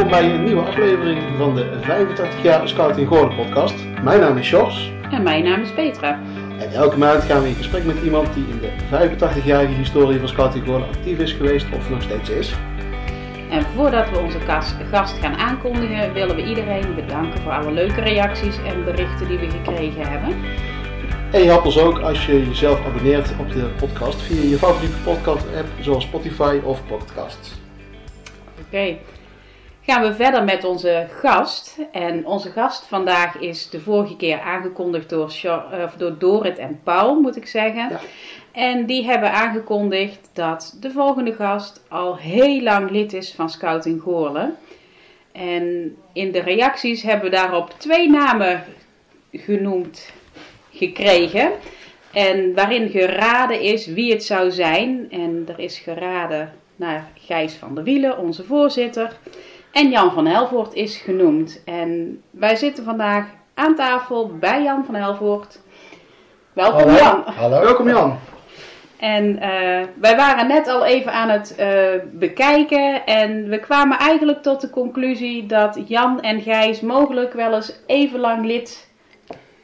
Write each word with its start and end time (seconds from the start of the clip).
welkom 0.00 0.20
bij 0.20 0.34
een 0.34 0.44
nieuwe 0.44 0.62
aflevering 0.62 1.22
van 1.36 1.54
de 1.54 1.78
85 1.80 2.42
jaar 2.42 2.68
Scouting 2.68 3.08
Goorlen 3.08 3.36
podcast. 3.36 3.74
Mijn 4.02 4.20
naam 4.20 4.36
is 4.36 4.50
Jos 4.50 4.92
En 5.10 5.22
mijn 5.22 5.44
naam 5.44 5.62
is 5.62 5.72
Petra. 5.72 6.20
en 6.58 6.72
elke 6.72 6.98
maand 6.98 7.22
gaan 7.22 7.42
we 7.42 7.48
in 7.48 7.54
gesprek 7.54 7.84
met 7.84 8.02
iemand 8.02 8.34
die 8.34 8.44
in 8.48 8.58
de 8.60 8.70
85-jarige 8.90 9.72
historie 9.72 10.18
van 10.18 10.28
Scouting 10.28 10.64
Goorlen 10.64 10.88
actief 10.88 11.18
is 11.18 11.32
geweest 11.32 11.66
of 11.74 11.90
nog 11.90 12.02
steeds 12.02 12.30
is. 12.30 12.54
En 13.50 13.62
voordat 13.62 14.10
we 14.10 14.18
onze 14.18 14.40
gast, 14.40 14.74
gast 14.90 15.18
gaan 15.18 15.36
aankondigen, 15.36 16.12
willen 16.12 16.36
we 16.36 16.44
iedereen 16.44 16.94
bedanken 16.94 17.40
voor 17.40 17.52
alle 17.52 17.72
leuke 17.72 18.00
reacties 18.00 18.56
en 18.66 18.84
berichten 18.84 19.28
die 19.28 19.38
we 19.38 19.50
gekregen 19.50 20.10
hebben. 20.10 20.36
En 21.32 21.40
je 21.40 21.46
helpt 21.46 21.64
ons 21.64 21.78
ook 21.78 21.98
als 21.98 22.26
je 22.26 22.46
jezelf 22.46 22.86
abonneert 22.86 23.32
op 23.38 23.52
de 23.52 23.70
podcast 23.78 24.22
via 24.22 24.42
je 24.42 24.58
favoriete 24.58 24.98
podcast 25.04 25.46
app 25.56 25.68
zoals 25.80 26.04
Spotify 26.04 26.60
of 26.64 26.86
Podcast. 26.86 27.60
Oké, 28.66 28.96
gaan 29.80 30.02
we 30.02 30.14
verder 30.14 30.44
met 30.44 30.64
onze 30.64 31.06
gast. 31.10 31.78
En 31.92 32.26
onze 32.26 32.50
gast 32.50 32.86
vandaag 32.86 33.38
is 33.38 33.70
de 33.70 33.80
vorige 33.80 34.16
keer 34.16 34.40
aangekondigd 34.40 35.08
door, 35.08 35.34
eh, 35.42 35.88
door 35.96 36.18
Dorit 36.18 36.58
en 36.58 36.80
Paul, 36.82 37.20
moet 37.20 37.36
ik 37.36 37.46
zeggen. 37.46 37.88
Ja. 37.88 38.00
En 38.52 38.86
die 38.86 39.04
hebben 39.04 39.32
aangekondigd 39.32 40.30
dat 40.32 40.76
de 40.80 40.90
volgende 40.90 41.34
gast 41.34 41.84
al 41.88 42.16
heel 42.16 42.62
lang 42.62 42.90
lid 42.90 43.12
is 43.12 43.34
van 43.34 43.50
Scouting 43.50 44.02
Goorlen. 44.02 44.56
En 45.32 45.96
in 46.12 46.32
de 46.32 46.40
reacties 46.40 47.02
hebben 47.02 47.30
we 47.30 47.36
daarop 47.36 47.74
twee 47.78 48.10
namen 48.10 48.64
genoemd 49.32 50.12
gekregen. 50.70 51.50
En 52.12 52.54
waarin 52.54 52.88
geraden 52.88 53.60
is 53.60 53.86
wie 53.86 54.12
het 54.12 54.24
zou 54.24 54.50
zijn. 54.50 55.06
En 55.10 55.44
er 55.48 55.58
is 55.58 55.78
geraden 55.78 56.52
naar 56.76 57.08
Gijs 57.14 57.54
van 57.54 57.74
der 57.74 57.84
Wielen, 57.84 58.18
onze 58.18 58.44
voorzitter. 58.44 59.18
En 59.72 59.90
Jan 59.90 60.12
van 60.12 60.26
Helvoort 60.26 60.74
is 60.74 60.96
genoemd. 60.96 61.62
En 61.64 62.22
wij 62.30 62.56
zitten 62.56 62.84
vandaag 62.84 63.26
aan 63.54 63.74
tafel 63.74 64.36
bij 64.38 64.62
Jan 64.62 64.84
van 64.84 64.94
Helvoort. 64.94 65.60
Welkom 66.52 66.80
Hallo. 66.80 66.96
Jan. 66.96 67.22
Hallo. 67.34 67.60
Welkom 67.60 67.88
Jan. 67.88 68.18
En 68.98 69.38
eh, 69.38 69.86
wij 70.00 70.16
waren 70.16 70.46
net 70.46 70.68
al 70.68 70.84
even 70.84 71.12
aan 71.12 71.28
het 71.28 71.54
eh, 71.54 71.88
bekijken 72.12 73.06
en 73.06 73.48
we 73.48 73.58
kwamen 73.58 73.98
eigenlijk 73.98 74.42
tot 74.42 74.60
de 74.60 74.70
conclusie 74.70 75.46
dat 75.46 75.80
Jan 75.86 76.20
en 76.20 76.40
Gijs 76.40 76.80
mogelijk 76.80 77.32
wel 77.32 77.54
eens 77.54 77.80
even 77.86 78.20
lang 78.20 78.46
lid 78.46 78.88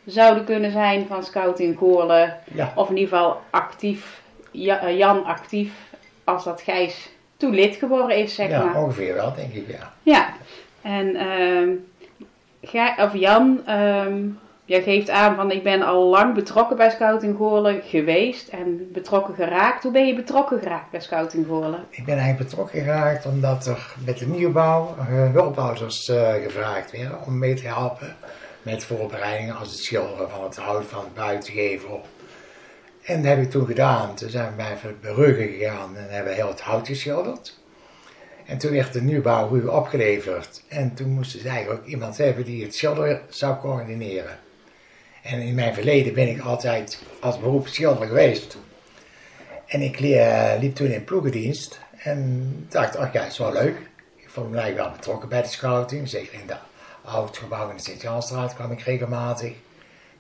zouden 0.05 0.45
kunnen 0.45 0.70
zijn 0.70 1.07
van 1.07 1.25
Scouting 1.25 1.79
Goorlen. 1.79 2.37
Ja. 2.55 2.73
Of 2.75 2.89
in 2.91 2.97
ieder 2.97 3.17
geval 3.17 3.41
actief, 3.51 4.23
eh, 4.53 4.98
Jan 4.98 5.25
actief, 5.25 5.73
als 6.25 6.45
dat 6.45 6.61
Gijs 6.61 7.11
toen 7.37 7.55
lid 7.55 7.77
geworden 7.77 8.17
is, 8.17 8.34
zeg 8.34 8.48
ja, 8.48 8.65
maar. 8.65 8.83
ongeveer 8.83 9.15
wel, 9.15 9.34
denk 9.34 9.53
ik, 9.53 9.69
ja. 9.69 9.92
Ja, 10.03 10.29
en 10.83 11.17
ehm, 11.17 11.69
Gij- 12.62 12.95
of 12.98 13.15
Jan, 13.15 13.61
ehm, 13.67 14.23
jij 14.65 14.83
geeft 14.83 15.11
aan 15.11 15.34
van 15.34 15.51
ik 15.51 15.62
ben 15.62 15.83
al 15.83 16.05
lang 16.05 16.34
betrokken 16.34 16.77
bij 16.77 16.91
Scouting 16.91 17.37
Goorlen 17.37 17.83
geweest 17.84 18.48
en 18.48 18.89
betrokken 18.92 19.34
geraakt. 19.34 19.83
Hoe 19.83 19.92
ben 19.92 20.07
je 20.07 20.14
betrokken 20.14 20.59
geraakt 20.59 20.91
bij 20.91 21.01
Scouting 21.01 21.47
Goorlen? 21.47 21.84
Ik 21.91 22.05
ben 22.05 22.14
eigenlijk 22.19 22.48
betrokken 22.48 22.83
geraakt 22.83 23.27
omdat 23.27 23.67
er 23.67 23.95
met 24.05 24.19
de 24.19 24.27
nieuwbouw 24.27 24.95
uh, 24.98 25.33
hulphouders 25.33 26.09
eh, 26.09 26.33
gevraagd 26.34 26.91
werden 26.91 27.19
om 27.27 27.39
mee 27.39 27.55
te 27.55 27.67
helpen 27.67 28.17
met 28.62 28.84
voorbereidingen 28.84 29.57
als 29.57 29.69
het 29.70 29.79
schilderen 29.79 30.31
van 30.31 30.45
het 30.45 30.57
hout 30.57 30.84
van 30.84 31.01
het 31.05 31.14
buitengevel. 31.14 32.01
En 33.07 33.23
dat 33.23 33.31
heb 33.35 33.43
ik 33.43 33.51
toen 33.51 33.67
gedaan. 33.67 34.15
Toen 34.15 34.31
zijn 34.31 34.51
we 34.51 34.57
bij 34.57 34.95
Brugge 35.01 35.43
gegaan 35.43 35.97
en 35.97 36.07
hebben 36.09 36.35
heel 36.35 36.49
het 36.49 36.61
hout 36.61 36.87
geschilderd. 36.87 37.59
En 38.47 38.58
toen 38.58 38.70
werd 38.70 38.92
de 38.92 39.03
nieuwbouw 39.03 39.69
opgeleverd. 39.69 40.63
En 40.69 40.95
toen 40.95 41.08
moesten 41.08 41.41
ze 41.41 41.48
eigenlijk 41.48 41.80
ook 41.80 41.86
iemand 41.86 42.17
hebben 42.17 42.45
die 42.45 42.64
het 42.64 42.75
schilderen 42.75 43.20
zou 43.29 43.58
coördineren. 43.58 44.39
En 45.23 45.41
in 45.41 45.55
mijn 45.55 45.75
verleden 45.75 46.14
ben 46.14 46.29
ik 46.29 46.41
altijd 46.41 47.03
als 47.20 47.41
beroep 47.41 47.67
schilder 47.67 48.07
geweest. 48.07 48.57
En 49.67 49.80
ik 49.80 49.98
leer- 49.98 50.57
liep 50.61 50.75
toen 50.75 50.91
in 50.91 51.05
ploegendienst. 51.05 51.80
En 51.97 52.51
dacht, 52.69 52.97
ach 52.97 53.13
ja, 53.13 53.25
is 53.25 53.39
wel 53.39 53.53
leuk. 53.53 53.77
Ik 54.17 54.29
vond 54.29 54.51
me 54.51 54.57
eigenlijk 54.57 54.89
wel 54.89 54.97
betrokken 54.97 55.29
bij 55.29 55.42
de 55.42 55.48
scouting. 55.48 56.09
Zeker 56.09 56.41
in 56.41 56.47
de 56.47 56.57
oud 57.05 57.36
gebouw 57.36 57.70
in 57.70 57.77
de 57.77 57.83
Sint-Janstraat 57.83 58.55
kwam 58.55 58.73
ik 58.73 58.80
regelmatig 58.80 59.53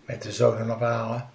met 0.04 0.22
de 0.22 0.32
zonen 0.32 0.70
ophalen. 0.70 1.34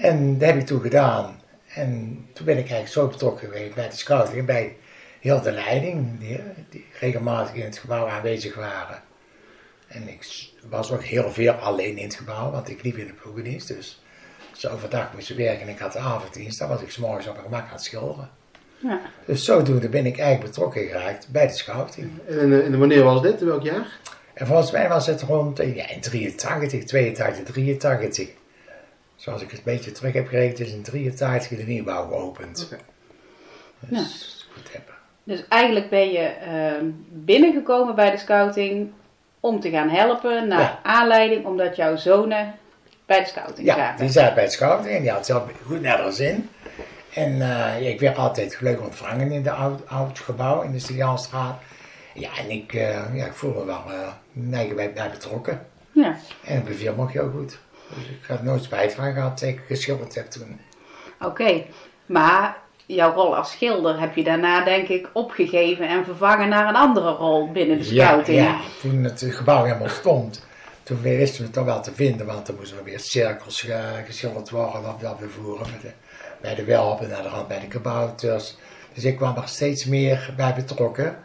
En 0.00 0.38
dat 0.38 0.48
heb 0.48 0.58
ik 0.58 0.66
toen 0.66 0.80
gedaan. 0.80 1.40
En 1.74 2.26
toen 2.32 2.46
ben 2.46 2.54
ik 2.54 2.60
eigenlijk 2.60 2.92
zo 2.92 3.06
betrokken 3.06 3.48
geweest 3.48 3.74
bij 3.74 3.88
de 3.88 3.96
scouting 3.96 4.38
en 4.38 4.44
bij 4.44 4.76
heel 5.20 5.40
de 5.42 5.52
leiding, 5.52 6.18
die, 6.18 6.40
die 6.70 6.86
regelmatig 7.00 7.54
in 7.54 7.64
het 7.64 7.78
gebouw 7.78 8.08
aanwezig 8.08 8.54
waren. 8.54 9.02
En 9.86 10.08
ik 10.08 10.50
was 10.68 10.92
ook 10.92 11.02
heel 11.02 11.30
veel 11.30 11.52
alleen 11.52 11.96
in 11.96 12.04
het 12.04 12.14
gebouw, 12.14 12.50
want 12.50 12.68
ik 12.68 12.82
liep 12.82 12.96
in 12.96 13.06
de 13.06 13.12
ploegendienst. 13.12 13.68
Dus 13.68 14.02
als 14.50 14.60
ze 14.60 14.68
overdag 14.68 15.12
moesten 15.14 15.36
werken 15.36 15.66
en 15.66 15.72
ik 15.72 15.78
had 15.78 15.92
de 15.92 15.98
avonddienst, 15.98 16.58
dan 16.58 16.68
was 16.68 16.80
ik 16.80 16.90
s'morgens 16.90 17.26
op 17.26 17.32
mijn 17.32 17.44
gemak 17.44 17.64
aan 17.64 17.72
het 17.72 17.84
schilderen. 17.84 18.30
Ja. 18.78 19.00
Dus 19.24 19.44
zodoende 19.44 19.88
ben 19.88 20.06
ik 20.06 20.18
eigenlijk 20.18 20.50
betrokken 20.50 20.86
geraakt 20.86 21.28
bij 21.28 21.46
de 21.46 21.52
scouting. 21.52 22.10
En, 22.26 22.52
eh, 22.52 22.64
en 22.64 22.78
wanneer 22.78 23.02
was 23.02 23.22
dit? 23.22 23.40
In 23.40 23.46
welk 23.46 23.62
jaar? 23.62 23.98
En 24.34 24.46
volgens 24.46 24.70
mij 24.70 24.88
was 24.88 25.06
het 25.06 25.22
rond 25.22 25.58
eh, 25.58 25.76
ja, 25.76 25.88
in 25.88 26.00
83, 26.00 26.84
82, 26.84 27.44
83. 27.44 28.28
Zoals 29.18 29.42
ik 29.42 29.50
het 29.50 29.58
een 29.58 29.64
beetje 29.64 29.92
terug 29.92 30.12
heb 30.12 30.28
gerekend, 30.28 30.60
is 30.60 30.72
in 30.72 30.82
83 30.82 31.58
de 31.58 31.64
nieuwbouw 31.64 32.08
geopend. 32.08 32.68
Dus 33.80 34.46
goed 34.54 34.72
hebben. 34.72 34.94
Dus 35.24 35.44
eigenlijk 35.48 35.90
ben 35.90 36.10
je 36.10 36.18
ehm, 36.26 36.84
binnengekomen 37.10 37.94
bij 37.94 38.10
de 38.10 38.16
Scouting 38.16 38.90
om 39.40 39.60
te 39.60 39.70
gaan 39.70 39.88
helpen 39.88 40.48
naar 40.48 40.60
Ja. 40.60 40.78
aanleiding 40.82 41.44
omdat 41.46 41.76
jouw 41.76 41.96
zonen 41.96 42.54
bij 43.06 43.18
de 43.20 43.26
Scouting 43.26 43.66
Ja, 43.66 43.74
zaten. 43.74 44.04
die 44.04 44.12
zat 44.12 44.34
bij 44.34 44.42
het 44.42 44.52
scouting 44.52 44.94
en 44.96 45.02
die 45.02 45.10
had 45.10 45.26
zelf 45.26 45.42
goed 45.66 45.80
naar 45.80 45.98
haar 45.98 46.12
zin. 46.12 46.48
En 47.14 47.32
eh, 47.32 47.80
ja, 47.82 47.88
ik 47.88 48.00
werd 48.00 48.16
altijd 48.16 48.60
leuk 48.60 48.80
ontvangen 48.80 49.32
in 49.32 49.42
de 49.42 49.50
oud, 49.50 49.88
oud 49.88 50.18
gebouw 50.18 50.62
in 50.62 50.72
de 50.72 50.78
Stiliaanstraat. 50.78 51.60
Ja, 52.14 52.28
en 52.38 52.50
ik, 52.50 52.72
eh, 52.74 53.14
ja, 53.14 53.24
ik 53.26 53.32
voel 53.32 53.52
me 53.54 53.64
wel 53.64 53.82
uh, 53.88 54.74
bij, 54.74 54.92
bij 54.92 55.10
betrokken. 55.10 55.66
Ja. 55.92 56.16
En 56.44 56.54
het 56.54 56.64
beviel 56.64 56.94
me 56.94 57.02
ook 57.02 57.12
heel 57.12 57.30
goed. 57.30 57.58
Dus 57.94 58.04
ik 58.04 58.24
had 58.26 58.42
nooit 58.42 58.62
spijt 58.62 58.94
van 58.94 59.12
gehad 59.12 59.38
dat 59.38 59.48
ik 59.48 59.60
geschilderd 59.66 60.14
heb 60.14 60.26
toen. 60.26 60.60
Oké, 61.20 61.64
maar 62.06 62.56
jouw 62.86 63.14
rol 63.14 63.36
als 63.36 63.50
schilder 63.50 64.00
heb 64.00 64.16
je 64.16 64.24
daarna 64.24 64.64
denk 64.64 64.88
ik 64.88 65.10
opgegeven 65.12 65.88
en 65.88 66.04
vervangen 66.04 66.48
naar 66.48 66.68
een 66.68 66.76
andere 66.76 67.10
rol 67.10 67.52
binnen 67.52 67.78
de 67.78 67.84
scouting. 67.84 68.38
Ja, 68.38 68.44
ja, 68.44 68.60
toen 68.80 69.04
het 69.04 69.26
gebouw 69.28 69.64
helemaal 69.64 69.88
stond, 69.88 70.46
toen 70.82 71.00
wisten 71.00 71.38
we 71.38 71.44
het 71.44 71.52
toch 71.52 71.64
wel 71.64 71.82
te 71.82 71.94
vinden, 71.94 72.26
want 72.26 72.48
er 72.48 72.54
moesten 72.54 72.78
er 72.78 72.84
weer 72.84 73.00
cirkels 73.00 73.66
eh, 73.66 73.78
geschilderd 74.06 74.50
worden 74.50 74.90
op 74.90 75.00
dat 75.00 75.18
we 75.18 75.28
voeren 75.28 75.66
bij 75.70 75.80
de, 75.82 75.90
bij 76.40 76.54
de 76.54 76.64
welpen, 76.64 77.08
naar 77.08 77.22
de 77.22 77.28
rand 77.28 77.48
bij 77.48 77.60
de 77.60 77.66
kabouters. 77.66 78.56
Dus 78.94 79.04
ik 79.04 79.16
kwam 79.16 79.36
er 79.36 79.48
steeds 79.48 79.84
meer 79.84 80.34
bij 80.36 80.54
betrokken. 80.54 81.16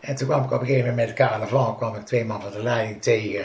En 0.00 0.14
toen 0.14 0.26
kwam 0.28 0.44
ik 0.44 0.52
op 0.52 0.60
een 0.60 0.66
gegeven 0.66 0.88
moment 0.88 1.08
met 1.08 1.16
de 1.16 1.22
carnaval, 1.22 1.74
kwam 1.74 1.94
ik 1.94 2.06
twee 2.06 2.24
man 2.24 2.42
van 2.42 2.50
de 2.50 2.62
leiding 2.62 3.02
tegen, 3.02 3.44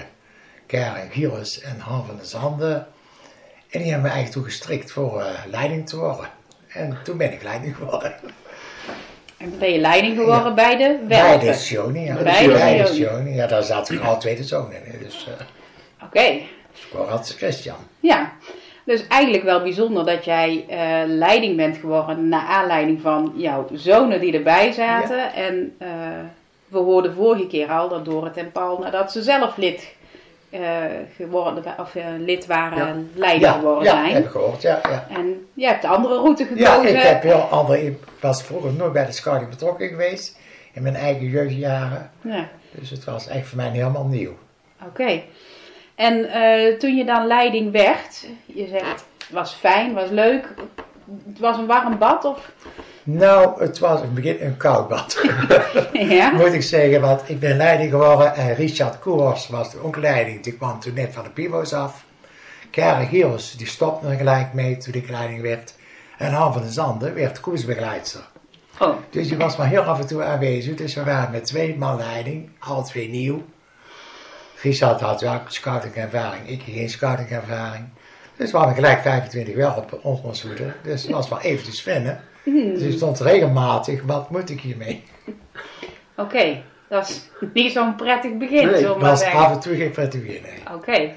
Gilles 1.12 1.62
en 1.62 1.80
Han 1.80 2.06
van 2.06 2.16
der 2.16 2.25
Zanden. 2.25 2.88
En 3.69 3.81
die 3.81 3.91
hebben 3.91 4.02
me 4.02 4.16
eigenlijk 4.16 4.31
toen 4.31 4.44
gestrikt 4.44 4.91
voor 4.91 5.22
eh, 5.22 5.28
leiding 5.50 5.90
te 5.90 5.97
worden. 5.97 6.30
En 6.68 6.97
toen 7.03 7.18
ben 7.18 7.34
ik 7.34 7.44
leiding 7.44 7.75
geworden. 7.75 8.13
En 9.38 9.58
ben 9.59 9.72
je 9.72 9.80
leiding 9.80 10.18
geworden 10.18 10.56
bij 10.56 10.78
de 10.78 11.00
Bij 11.08 11.22
welpen. 11.22 11.47
de 11.47 11.53
Sioni, 11.53 12.00
ja. 12.03 12.16
Bij 12.16 12.47
de 12.47 12.53
Bij 12.53 12.85
Sioni. 12.85 13.34
Ja, 13.34 13.47
daar 13.47 13.64
zaten 13.64 14.02
al 14.02 14.19
tweede 14.19 14.44
zonen 14.44 14.85
in. 14.85 15.00
Dus 15.00 15.28
uh, 15.30 15.46
Oké, 16.06 16.41
Scorat 16.74 17.34
Christian. 17.38 17.78
ja. 18.00 18.34
Dus 18.85 19.08
eigenlijk 19.08 19.44
wel 19.44 19.61
bijzonder 19.61 20.05
dat 20.05 20.26
jij 20.26 20.66
eh, 20.70 20.78
leiding 21.08 21.55
bent 21.58 21.78
geworden 21.78 22.29
naar 22.29 22.46
aanleiding 22.47 23.02
van 23.02 23.34
jouw 23.35 23.67
zonen 23.73 24.20
die 24.20 24.34
erbij 24.34 24.72
zaten. 24.72 25.34
En 25.34 25.78
we 26.67 26.78
hoorden 26.78 27.14
vorige 27.14 27.47
keer 27.47 27.67
al 27.67 27.90
dat 27.90 28.05
Dorrit 28.05 28.38
en 28.38 28.52
Paul, 28.52 28.79
nadat 28.79 29.11
ze 29.11 29.22
zelf 29.23 29.58
lid, 29.58 29.94
geworden, 31.16 31.63
of, 31.79 31.96
eh, 31.96 32.05
lid 32.17 32.46
waren, 32.46 32.78
Ja. 32.87 33.19
leider 33.19 33.47
Ja, 33.47 33.53
geworden 33.53 33.84
ja, 33.84 33.91
zijn. 33.91 34.13
heb 34.13 34.23
ik 34.25 34.29
gehoord. 34.31 34.61
Ja, 34.61 34.79
ja. 34.84 35.07
En 35.09 35.47
jij 35.53 35.69
hebt 35.69 35.81
de 35.81 35.87
andere 35.87 36.16
route 36.16 36.47
ja, 36.55 36.72
gekozen. 36.72 36.96
ik 36.96 37.02
heb 37.02 37.22
heel 37.23 37.40
andere. 37.41 37.85
Ik 37.85 37.97
was 38.19 38.43
vroeger 38.43 38.73
nooit 38.73 38.93
bij 38.93 39.05
de 39.05 39.11
scouting 39.11 39.49
betrokken 39.49 39.87
geweest. 39.87 40.37
In 40.73 40.81
mijn 40.84 40.96
eigen 40.96 41.25
jeugdjaren. 41.28 42.11
Ja. 42.22 42.47
Dus 42.72 42.90
het 42.90 43.03
was 43.03 43.28
echt 43.28 43.47
voor 43.47 43.57
mij 43.57 43.69
helemaal 43.69 44.05
nieuw. 44.05 44.34
Oké. 44.85 45.22
En 45.96 46.29
eh, 46.29 46.78
toen 46.78 46.96
je 46.96 47.05
dan 47.05 47.28
leiding 47.28 47.72
werd, 47.72 48.28
je 48.46 48.67
zegt 48.67 49.05
het 49.17 49.29
was 49.31 49.53
fijn, 49.53 49.93
was 49.93 50.09
leuk. 50.09 50.47
Het 51.28 51.40
was 51.40 51.57
een 51.57 51.66
warm 51.66 51.97
bad 51.97 52.25
of? 52.25 52.52
Nou, 53.07 53.61
het 53.61 53.79
was 53.79 53.99
in 53.99 54.05
het 54.05 54.13
begin 54.13 54.37
een 54.40 54.57
koud 54.57 54.87
bad. 54.87 55.22
ja. 55.93 56.31
Moet 56.31 56.53
ik 56.53 56.61
zeggen, 56.61 57.02
want 57.02 57.29
ik 57.29 57.40
ben 57.40 57.57
leiding 57.57 57.90
geworden 57.90 58.35
en 58.35 58.55
Richard 58.55 58.99
Koers 58.99 59.47
was 59.47 59.75
ook 59.75 59.97
leiding. 59.97 60.43
Die 60.43 60.53
kwam 60.53 60.79
toen 60.79 60.93
net 60.93 61.13
van 61.13 61.23
de 61.23 61.29
pivo's 61.29 61.73
af. 61.73 62.03
Karen 62.72 63.07
Giels, 63.07 63.57
die 63.57 63.67
stopte 63.67 64.07
er 64.07 64.17
gelijk 64.17 64.53
mee 64.53 64.78
toen 64.78 64.93
ik 64.93 65.09
leiding 65.09 65.41
werd. 65.41 65.75
En 66.17 66.34
Han 66.34 66.53
van 66.53 66.61
den 66.61 66.72
Zanden 66.72 67.13
werd 67.13 67.40
koersbegeleidster. 67.40 68.28
Oh, 68.79 68.96
Dus 69.09 69.28
die 69.28 69.37
was 69.37 69.57
maar 69.57 69.67
heel 69.67 69.81
af 69.81 69.99
en 69.99 70.07
toe 70.07 70.23
aanwezig. 70.23 70.75
Dus 70.75 70.93
we 70.93 71.03
waren 71.03 71.31
met 71.31 71.46
twee 71.46 71.78
man 71.78 71.97
leiding, 71.97 72.49
alle 72.59 72.84
twee 72.84 73.09
nieuw. 73.09 73.43
Richard 74.61 75.02
had 75.02 75.22
wel 75.22 75.41
scouting 75.47 75.96
ervaring, 75.96 76.49
ik 76.49 76.61
geen 76.61 76.90
scouting 76.90 77.29
ervaring. 77.29 77.85
Dus 78.35 78.52
we 78.52 78.57
hadden 78.57 78.75
gelijk 78.75 79.02
25 79.02 79.55
wel 79.55 79.85
op 80.02 80.23
ons 80.23 80.41
hoede. 80.41 80.73
Dus 80.84 81.02
het 81.02 81.11
was 81.11 81.29
wel 81.29 81.41
eventjes 81.41 81.84
wennen. 81.84 82.23
Dus 82.46 82.82
ik 82.82 82.92
stond 82.92 83.20
regelmatig, 83.20 84.02
wat 84.06 84.30
moet 84.30 84.50
ik 84.50 84.62
hiermee? 84.62 85.03
oké. 86.18 86.62
Dat 86.90 87.09
is 87.09 87.30
niet 87.53 87.72
zo'n 87.72 87.96
prettig 87.96 88.38
begin, 88.38 88.72
Nee, 88.72 88.84
maar 88.86 88.97
was 89.00 89.20
zeggen. 89.20 89.40
af 89.40 89.52
en 89.52 89.59
toe 89.59 89.76
geen 89.76 89.92
prettig 89.92 90.22
begin. 90.26 90.42
nee. 90.42 90.76
Oké. 90.76 91.12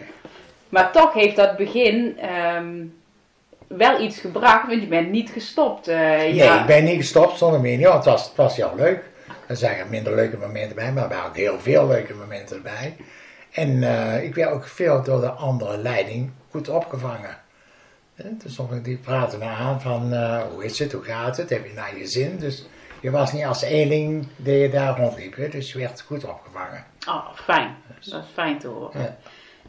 Maar 0.69 0.93
toch 0.93 1.13
heeft 1.13 1.37
dat 1.37 1.57
begin 1.57 2.19
ehm, 2.19 2.85
wel 3.67 4.01
iets 4.01 4.19
gebracht, 4.21 4.67
want 4.67 4.81
je 4.81 4.87
bent 4.87 5.11
niet 5.11 5.31
gestopt. 5.31 5.89
eh, 5.89 5.99
Nee, 5.99 6.35
ja. 6.35 6.61
ik 6.61 6.67
ben 6.67 6.85
niet 6.85 6.97
gestopt 6.97 7.39
zonder 7.39 7.61
meer 7.61 7.83
want 7.89 7.95
het 7.95 8.05
was, 8.05 8.25
het 8.25 8.37
was 8.37 8.57
heel 8.57 8.73
leuk. 8.77 9.03
Er 9.47 9.57
zijn 9.57 9.79
er 9.79 9.87
minder 9.91 10.15
leuke 10.15 10.37
momenten 10.37 10.77
bij, 10.77 10.93
maar 10.93 11.03
er 11.03 11.09
waren 11.09 11.27
ook 11.29 11.37
heel 11.37 11.61
veel 11.61 11.87
leuke 11.87 12.15
momenten 12.15 12.57
erbij. 12.57 12.97
En 13.53 13.83
eh, 13.83 14.25
ik 14.25 14.35
werd 14.35 14.51
ook 14.51 14.67
veel 14.67 15.03
door 15.03 15.21
de 15.21 15.31
andere 15.31 15.77
leiding 15.77 16.31
goed 16.51 16.69
opgevangen. 16.69 17.37
Dus 18.23 18.55
sommigen 18.55 18.82
die 18.82 18.97
praten 18.97 19.38
me 19.38 19.44
aan 19.44 19.81
van 19.81 20.12
eh, 20.12 20.43
hoe 20.53 20.65
is 20.65 20.79
het, 20.79 20.93
hoe 20.93 21.03
gaat 21.03 21.37
het, 21.37 21.50
heb 21.50 21.67
je 21.67 21.73
naar 21.73 21.99
je 21.99 22.06
zin. 22.06 22.38
Dus 22.38 22.67
je 23.00 23.11
was 23.11 23.32
niet 23.32 23.44
als 23.44 23.62
eenling 23.62 24.26
dat 24.37 24.55
je 24.55 24.70
daar 24.70 24.99
rondliep, 24.99 25.37
hè, 25.37 25.49
dus 25.49 25.73
je 25.73 25.79
werd 25.79 26.00
goed 26.00 26.25
opgevangen. 26.25 26.85
Oh, 27.09 27.29
fijn. 27.35 27.76
Dat 28.11 28.23
is 28.25 28.29
fijn 28.32 28.59
te 28.59 28.67
horen. 28.69 29.00
Ja. 29.00 29.17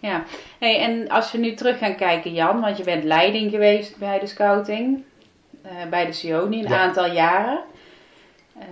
Ja. 0.01 0.23
Hey, 0.59 0.79
en 0.81 1.09
als 1.09 1.31
we 1.31 1.37
nu 1.37 1.53
terug 1.53 1.77
gaan 1.77 1.95
kijken, 1.95 2.33
Jan, 2.33 2.61
want 2.61 2.77
je 2.77 2.83
bent 2.83 3.03
leiding 3.03 3.51
geweest 3.51 3.97
bij 3.97 4.19
de 4.19 4.27
scouting, 4.27 5.03
eh, 5.61 5.71
bij 5.89 6.05
de 6.05 6.11
Sioni 6.13 6.63
een 6.63 6.69
Ja. 6.69 6.77
aantal 6.77 7.11
jaren. 7.11 7.63
Eh, 8.59 8.65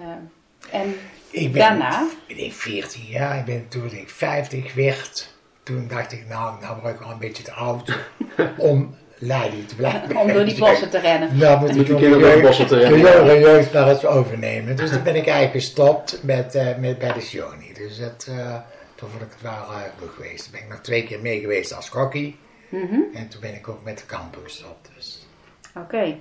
en 0.82 0.96
Ik 1.30 1.52
ben, 1.52 1.62
Daarna? 1.62 2.08
Ik 2.28 2.38
denk 2.38 2.52
14 2.52 3.04
jaar, 3.04 3.38
ik 3.40 3.46
ben 3.46 3.68
toen 3.68 3.92
ik 3.92 4.10
50 4.10 4.74
werd. 4.74 5.36
Toen 5.64 5.88
dacht 5.88 6.12
ik, 6.12 6.28
nou, 6.28 6.62
nou 6.62 6.82
word 6.82 6.94
ik 6.94 7.00
wel 7.00 7.12
een 7.12 7.18
beetje 7.20 7.44
te 7.44 7.52
oud 7.52 7.98
om 8.58 8.96
leiding 9.18 9.68
te 9.68 9.76
blijven. 9.76 10.18
om 10.18 10.34
door 10.34 10.46
die 10.46 10.58
bossen 10.60 10.90
te 10.90 11.00
rennen. 11.00 11.38
Nou, 11.38 11.60
moet 11.60 11.76
ik 11.76 11.88
door 11.88 12.00
de 12.00 12.40
bossen 12.42 12.68
te 12.68 12.76
de 12.76 12.82
rennen. 12.82 13.00
jongere 13.00 13.40
jeugd 13.40 13.74
maar 13.74 13.90
eens 13.90 14.06
overnemen. 14.06 14.76
Dus 14.76 14.90
toen 14.90 15.04
ben 15.04 15.16
ik 15.16 15.28
eigenlijk 15.28 15.64
gestopt 15.64 16.20
met, 16.24 16.56
eh, 16.56 16.66
met, 16.80 17.00
bij 17.00 17.14
de 17.14 17.22
Sioni. 17.22 17.74
Dus 17.74 18.00
dat, 18.00 18.28
eh, 18.30 18.56
toen 18.96 19.10
vond 19.10 19.22
ik 19.22 19.30
het 19.32 19.42
wel 19.42 19.52
uh, 19.52 19.78
goed 20.00 20.10
geweest. 20.10 20.44
Toen 20.44 20.52
ben 20.52 20.62
ik 20.62 20.70
nog 20.70 20.80
twee 20.80 21.04
keer 21.04 21.20
mee 21.20 21.40
geweest 21.40 21.76
als 21.76 21.90
kokkie. 21.90 22.38
Mhm. 22.70 23.00
En 23.14 23.28
toen 23.28 23.42
ben 23.42 23.56
ik 23.56 23.68
ook 23.68 23.84
met 23.84 23.98
de 23.98 24.06
campus 24.06 24.42
gestopt. 24.44 24.90
Dus. 24.96 25.28
Oké. 25.76 26.16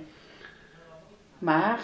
Maar 1.39 1.79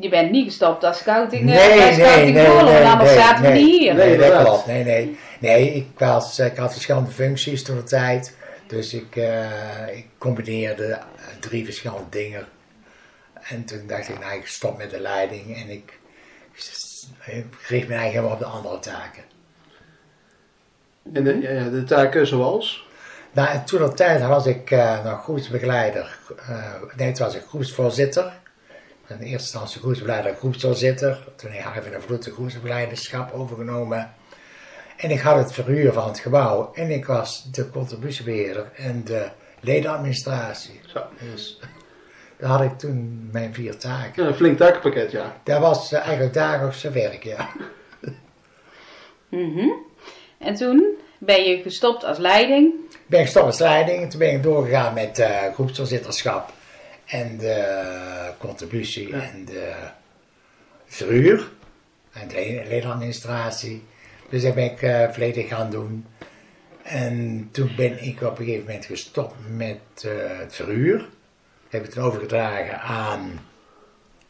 je 0.00 0.08
bent 0.08 0.30
niet 0.30 0.44
gestopt 0.44 0.84
als 0.84 0.98
scouting, 0.98 1.50
eh, 1.50 1.56
Nee, 1.56 1.76
bij 1.76 1.84
nee, 1.84 1.92
scouting 1.94 2.34
nee, 2.34 2.46
Goorlen, 2.46 2.72
nee, 2.72 2.84
anders 2.84 3.10
nee, 3.10 3.18
zaten 3.18 3.42
we 3.42 3.48
nee. 3.48 3.62
niet 3.62 3.78
hier. 3.80 3.94
Nee, 3.94 4.18
dat 4.18 4.42
klopt. 4.42 4.66
Nee, 4.66 4.84
nee. 4.84 5.18
Nee, 5.38 5.74
ik, 5.74 5.86
was, 5.98 6.38
ik 6.38 6.56
had 6.56 6.72
verschillende 6.72 7.10
functies 7.10 7.62
toen 7.62 7.76
de 7.76 7.82
tijd. 7.82 8.36
Dus 8.74 8.94
ik, 8.94 9.16
eh, 9.16 9.96
ik 9.96 10.06
combineerde 10.18 10.98
drie 11.40 11.64
verschillende 11.64 12.08
dingen. 12.10 12.46
En 13.48 13.64
toen 13.64 13.86
dacht 13.86 14.08
ik, 14.08 14.18
nou, 14.18 14.38
ik 14.38 14.46
stop 14.46 14.78
met 14.78 14.90
de 14.90 15.00
leiding 15.00 15.56
en 15.56 15.68
ik, 15.68 15.98
ik 17.24 17.44
richt 17.68 17.88
me 17.88 17.94
eigenlijk 17.94 18.12
helemaal 18.12 18.32
op 18.32 18.38
de 18.38 18.44
andere 18.44 18.78
taken. 18.78 19.22
En 21.12 21.24
de, 21.24 21.40
ja, 21.40 21.68
de 21.68 21.84
taken 21.84 22.26
zoals? 22.26 22.88
Nou, 23.32 23.48
en 23.48 23.64
toen 23.64 23.82
op 23.82 23.96
tijd 23.96 24.22
was 24.22 24.46
ik 24.46 24.70
nog 25.04 25.22
groepsbegeleider. 25.22 26.18
eh, 26.48 26.72
nee, 26.96 27.12
toen 27.12 27.26
was 27.26 27.34
ik 27.34 27.42
groepsvoorzitter. 27.42 28.32
In 29.06 29.16
eerste 29.16 29.30
instantie 29.30 29.80
groepsbegeleider, 29.80 30.34
groepsvoorzitter. 30.34 31.28
Toen 31.36 31.50
heb 31.50 31.74
ik 31.74 31.80
even 31.80 31.94
een 31.94 32.02
vloed 32.02 32.24
de 32.24 32.32
groepsbegeleiderschap 32.32 33.32
overgenomen. 33.32 34.14
En 34.96 35.10
ik 35.10 35.20
had 35.20 35.36
het 35.36 35.52
verhuur 35.52 35.92
van 35.92 36.08
het 36.08 36.18
gebouw. 36.18 36.70
En 36.74 36.90
ik 36.90 37.04
was 37.06 37.48
de 37.52 37.70
contributiebeheerder 37.70 38.70
en 38.74 39.04
de 39.04 39.28
ledenadministratie. 39.60 40.80
Zo. 40.86 41.02
Dus 41.32 41.58
daar 42.38 42.50
had 42.50 42.60
ik 42.62 42.78
toen 42.78 43.28
mijn 43.32 43.54
vier 43.54 43.76
taken. 43.76 44.22
Ja, 44.22 44.28
een 44.28 44.34
flink 44.34 44.58
takenpakket, 44.58 45.10
ja. 45.10 45.36
Dat 45.44 45.60
was 45.60 45.92
eh, 45.92 46.00
eigenlijk 46.00 46.34
dagelijkse 46.34 46.90
werk, 46.90 47.22
ja. 47.24 47.48
Mhm. 49.28 49.68
En 50.38 50.54
toen 50.54 50.96
ben 51.18 51.42
je 51.44 51.62
gestopt 51.62 52.04
als 52.04 52.18
leiding. 52.18 52.72
ben 53.06 53.18
ik 53.20 53.24
gestopt 53.24 53.46
als 53.46 53.58
leiding. 53.58 54.10
Toen 54.10 54.18
ben 54.18 54.32
ik 54.32 54.42
doorgegaan 54.42 54.94
met 54.94 55.18
eh 55.18 55.52
groepsvoorzitterschap 55.54 56.52
en 57.04 57.38
de 57.38 57.82
contributie 58.38 59.08
Ja. 59.08 59.20
en 59.22 59.44
de 59.44 59.72
verhuur 60.86 61.48
en 62.12 62.28
de 62.28 62.34
le- 62.34 62.68
ledenadministratie. 62.68 63.84
Dus 64.28 64.42
dat 64.42 64.54
ben 64.54 64.64
ik 64.64 64.82
eh, 64.82 65.08
volledig 65.10 65.48
gaan 65.48 65.70
doen. 65.70 66.06
En 66.82 67.48
toen 67.52 67.72
ben 67.76 68.04
ik 68.04 68.22
op 68.22 68.38
een 68.38 68.44
gegeven 68.44 68.66
moment 68.66 68.84
gestopt 68.84 69.34
met 69.56 69.78
eh, 70.04 70.10
het 70.38 70.54
verhuur. 70.54 71.08
Heb 71.70 71.84
ik 71.84 71.90
toen 71.90 72.02
overgedragen 72.04 72.80
aan, 72.80 73.40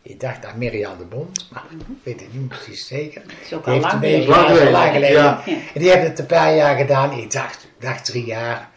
ik 0.02 0.20
dacht 0.20 0.44
aan 0.44 0.58
Mirjam 0.58 0.98
de 0.98 1.04
Bond, 1.04 1.48
maar 1.52 1.64
ik 1.70 1.86
weet 2.02 2.20
het 2.20 2.34
niet 2.34 2.48
precies 2.48 2.86
zeker. 2.86 3.22
Dat 3.26 3.34
is 3.44 3.52
ook 3.52 3.64
Die 3.64 3.84
al 3.84 3.98
heeft 4.00 4.26
lang 4.26 4.26
geleden. 4.26 4.28
een 4.28 4.28
jaar, 4.28 4.46
geleden. 4.48 4.72
lang 4.72 4.92
geleden. 4.92 5.22
Ja. 5.22 5.42
Ja. 5.46 5.52
En 5.74 5.80
die 5.80 5.88
hebben 5.90 6.08
het 6.08 6.18
een 6.18 6.26
paar 6.26 6.54
jaar 6.54 6.76
gedaan. 6.76 7.12
Ik 7.18 7.30
dacht, 7.30 7.68
dacht 7.78 8.04
drie 8.04 8.24
jaar. 8.24 8.70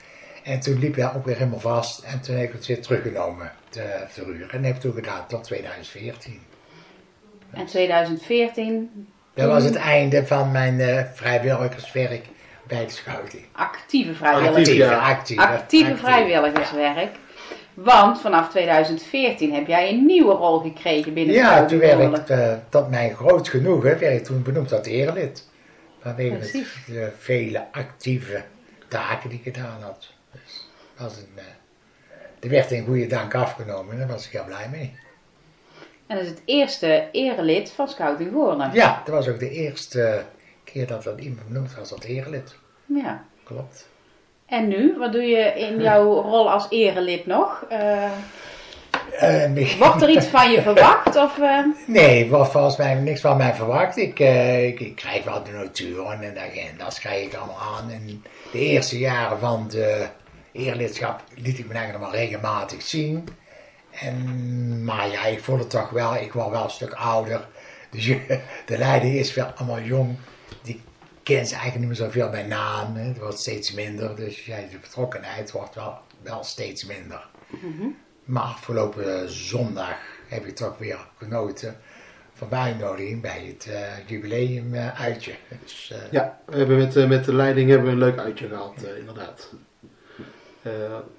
En 0.43 0.59
toen 0.59 0.79
liep 0.79 0.95
hij 0.95 1.13
ook 1.15 1.25
weer 1.25 1.37
helemaal 1.37 1.59
vast. 1.59 2.03
En 2.03 2.21
toen 2.21 2.35
heb 2.35 2.47
ik 2.47 2.53
het 2.53 2.65
weer 2.65 2.81
teruggenomen, 2.81 3.51
de 3.69 4.03
verhuur. 4.07 4.41
En 4.41 4.57
dat 4.57 4.65
heb 4.65 4.75
ik 4.75 4.81
toen 4.81 4.93
gedaan 4.93 5.27
tot 5.27 5.43
2014. 5.43 6.39
En 7.51 7.65
2014 7.65 9.07
Dat 9.38 9.48
was 9.48 9.63
het 9.63 9.75
einde 9.75 10.25
van 10.28 10.51
mijn 10.51 10.80
eh, 10.80 11.04
vrijwilligerswerk 11.13 12.25
bij 12.68 12.86
de 12.86 12.92
scouting. 12.92 13.44
actieve 13.51 14.13
vrijwilligers. 14.13 14.57
Actief, 14.57 14.75
ja. 14.78 14.98
actief, 14.98 15.38
Actieve 15.39 15.89
actief. 15.92 16.04
vrijwilligerswerk. 16.06 17.16
Want 17.74 18.22
vanaf 18.22 18.50
2014 18.50 19.54
heb 19.54 19.68
jij 19.68 19.89
een 19.89 20.06
nieuwe 20.06 20.34
rol 20.34 20.60
gekregen 20.60 21.13
binnen 21.13 21.36
Ja, 21.36 21.45
Scouting 21.45 21.69
toen 21.81 21.98
werd 22.10 22.18
ik, 22.19 22.30
eh, 22.30 22.54
tot 22.69 22.89
mijn 22.89 23.16
groot 23.16 23.50
genoegen, 23.50 24.00
werd 24.00 24.01
ik 24.19 24.24
toen 24.24 24.44
benoemd 24.44 24.68
tot 24.68 24.86
erelid. 24.86 25.48
Vanwege 26.01 26.36
Precies. 26.36 26.74
de 26.86 27.12
vele 27.19 27.66
actieve 27.72 28.44
taken 28.88 29.30
die 29.30 29.42
ik 29.44 29.54
gedaan 29.56 29.81
had. 29.81 30.07
Dus 30.31 30.68
dat 30.98 31.07
was 31.07 31.18
een, 31.18 31.30
eh, 31.36 31.44
er 32.44 32.50
werd 32.50 32.72
een 32.72 32.86
goede 32.86 33.07
dank 33.07 33.36
afgenomen 33.36 33.94
en 33.94 34.00
daar 34.00 34.08
was 34.08 34.25
ik 34.25 34.32
heel 34.32 34.46
blij 34.46 34.67
mee. 34.72 34.96
En 36.07 36.15
dat 36.15 36.25
is 36.25 36.29
het 36.31 36.41
eerste 36.45 37.07
erelid 37.11 37.71
van 37.71 37.87
Scouting 37.87 38.31
Goorlen. 38.31 38.69
Ja, 38.73 39.01
dat 39.05 39.15
was 39.15 39.27
ook 39.27 39.39
de 39.39 39.49
eerste 39.49 40.23
keer 40.63 40.87
dat 40.87 41.05
er 41.05 41.19
iemand 41.19 41.47
benoemd 41.47 41.75
was 41.75 41.89
tot 41.89 42.03
erelid. 42.03 42.55
Ja. 42.85 43.23
Klopt. 43.43 43.87
En 44.45 44.67
nu, 44.67 44.95
wat 44.97 45.11
doe 45.11 45.21
je 45.23 45.53
in 45.55 45.81
jouw 45.81 46.21
rol 46.31 46.51
als 46.51 46.65
erelid 46.69 47.25
nog? 47.25 47.65
Me- 47.69 48.09
wordt 49.79 50.01
er 50.01 50.09
iets 50.09 50.25
van 50.25 50.51
je 50.51 50.61
verwacht? 50.61 51.15
Of, 51.15 51.39
eh, 51.39 51.59
Nee, 51.87 52.29
wordt 52.29 52.51
volgens 52.51 52.77
mij 52.77 52.93
niks 52.93 53.21
van 53.21 53.37
mij 53.37 53.53
verwacht. 53.53 53.97
Ik, 53.97 54.19
ik, 54.19 54.79
ik 54.79 54.95
krijg 54.95 55.23
wel 55.23 55.43
de 55.43 55.51
notulen 55.51 56.21
en 56.21 56.33
de 56.33 56.39
agenda's 56.39 56.99
krijg 56.99 57.25
ik 57.25 57.33
allemaal 57.35 57.59
aan. 57.77 57.89
En 57.91 58.23
de 58.51 58.59
eerste 58.59 58.97
jaren 58.97 59.39
van 59.39 59.67
de 59.69 60.05
eerlidschap 60.51 61.21
liet 61.35 61.59
ik 61.59 61.67
me 61.67 61.73
eigenlijk 61.73 62.03
nog 62.05 62.13
regelmatig 62.13 62.81
zien. 62.81 63.27
En, 64.00 64.84
maar 64.84 65.10
ja, 65.10 65.25
ik 65.25 65.39
voelde 65.44 65.68
toch 65.68 65.89
wel, 65.89 66.16
ik 66.16 66.34
word 66.34 66.50
wel 66.50 66.63
een 66.63 66.70
stuk 66.70 66.94
ouder. 66.94 67.48
Dus 67.89 68.06
je, 68.06 68.42
de 68.66 68.77
leiding 68.77 69.16
is 69.16 69.34
wel 69.34 69.46
allemaal 69.46 69.82
jong. 69.82 70.16
Die 70.62 70.82
kent 71.24 71.48
ze 71.48 71.54
eigenlijk 71.56 71.80
niet 71.89 72.00
meer 72.00 72.08
zoveel 72.08 72.30
bij 72.30 72.44
naam. 72.44 72.96
Hè. 72.96 73.04
Het 73.08 73.18
wordt 73.18 73.39
steeds 73.39 73.72
minder. 73.74 74.16
Dus 74.16 74.46
ja, 74.46 74.58
de 74.72 74.77
betrokkenheid 74.82 75.51
wordt 75.51 75.75
wel, 75.75 75.98
wel 76.22 76.44
steeds 76.44 76.86
minder. 76.86 77.27
Maar 78.24 78.44
afgelopen 78.44 79.30
zondag 79.32 79.98
heb 80.27 80.46
ik 80.46 80.56
toch 80.56 80.77
weer 80.77 80.98
genoten 81.18 81.77
van 82.34 82.48
mijn 82.50 82.63
uitnodiging 82.63 83.22
bij 83.22 83.46
het 83.48 83.68
eh, 83.74 84.08
jubileum 84.08 84.74
eh, 84.74 85.01
uitje. 85.01 85.34
Dus, 85.63 85.92
eh, 85.92 86.12
Ja, 86.12 86.39
we 86.46 86.58
hebben 86.58 86.77
met, 86.77 86.96
eh, 86.96 87.08
met 87.08 87.25
de 87.25 87.34
leiding 87.34 87.70
hebben 87.70 87.88
we 87.88 87.94
een 87.94 88.00
leuk 88.00 88.18
uitje 88.18 88.48
gehad, 88.48 88.84
eh, 88.84 88.98
inderdaad. 88.98 89.54
Eh, 90.62 90.72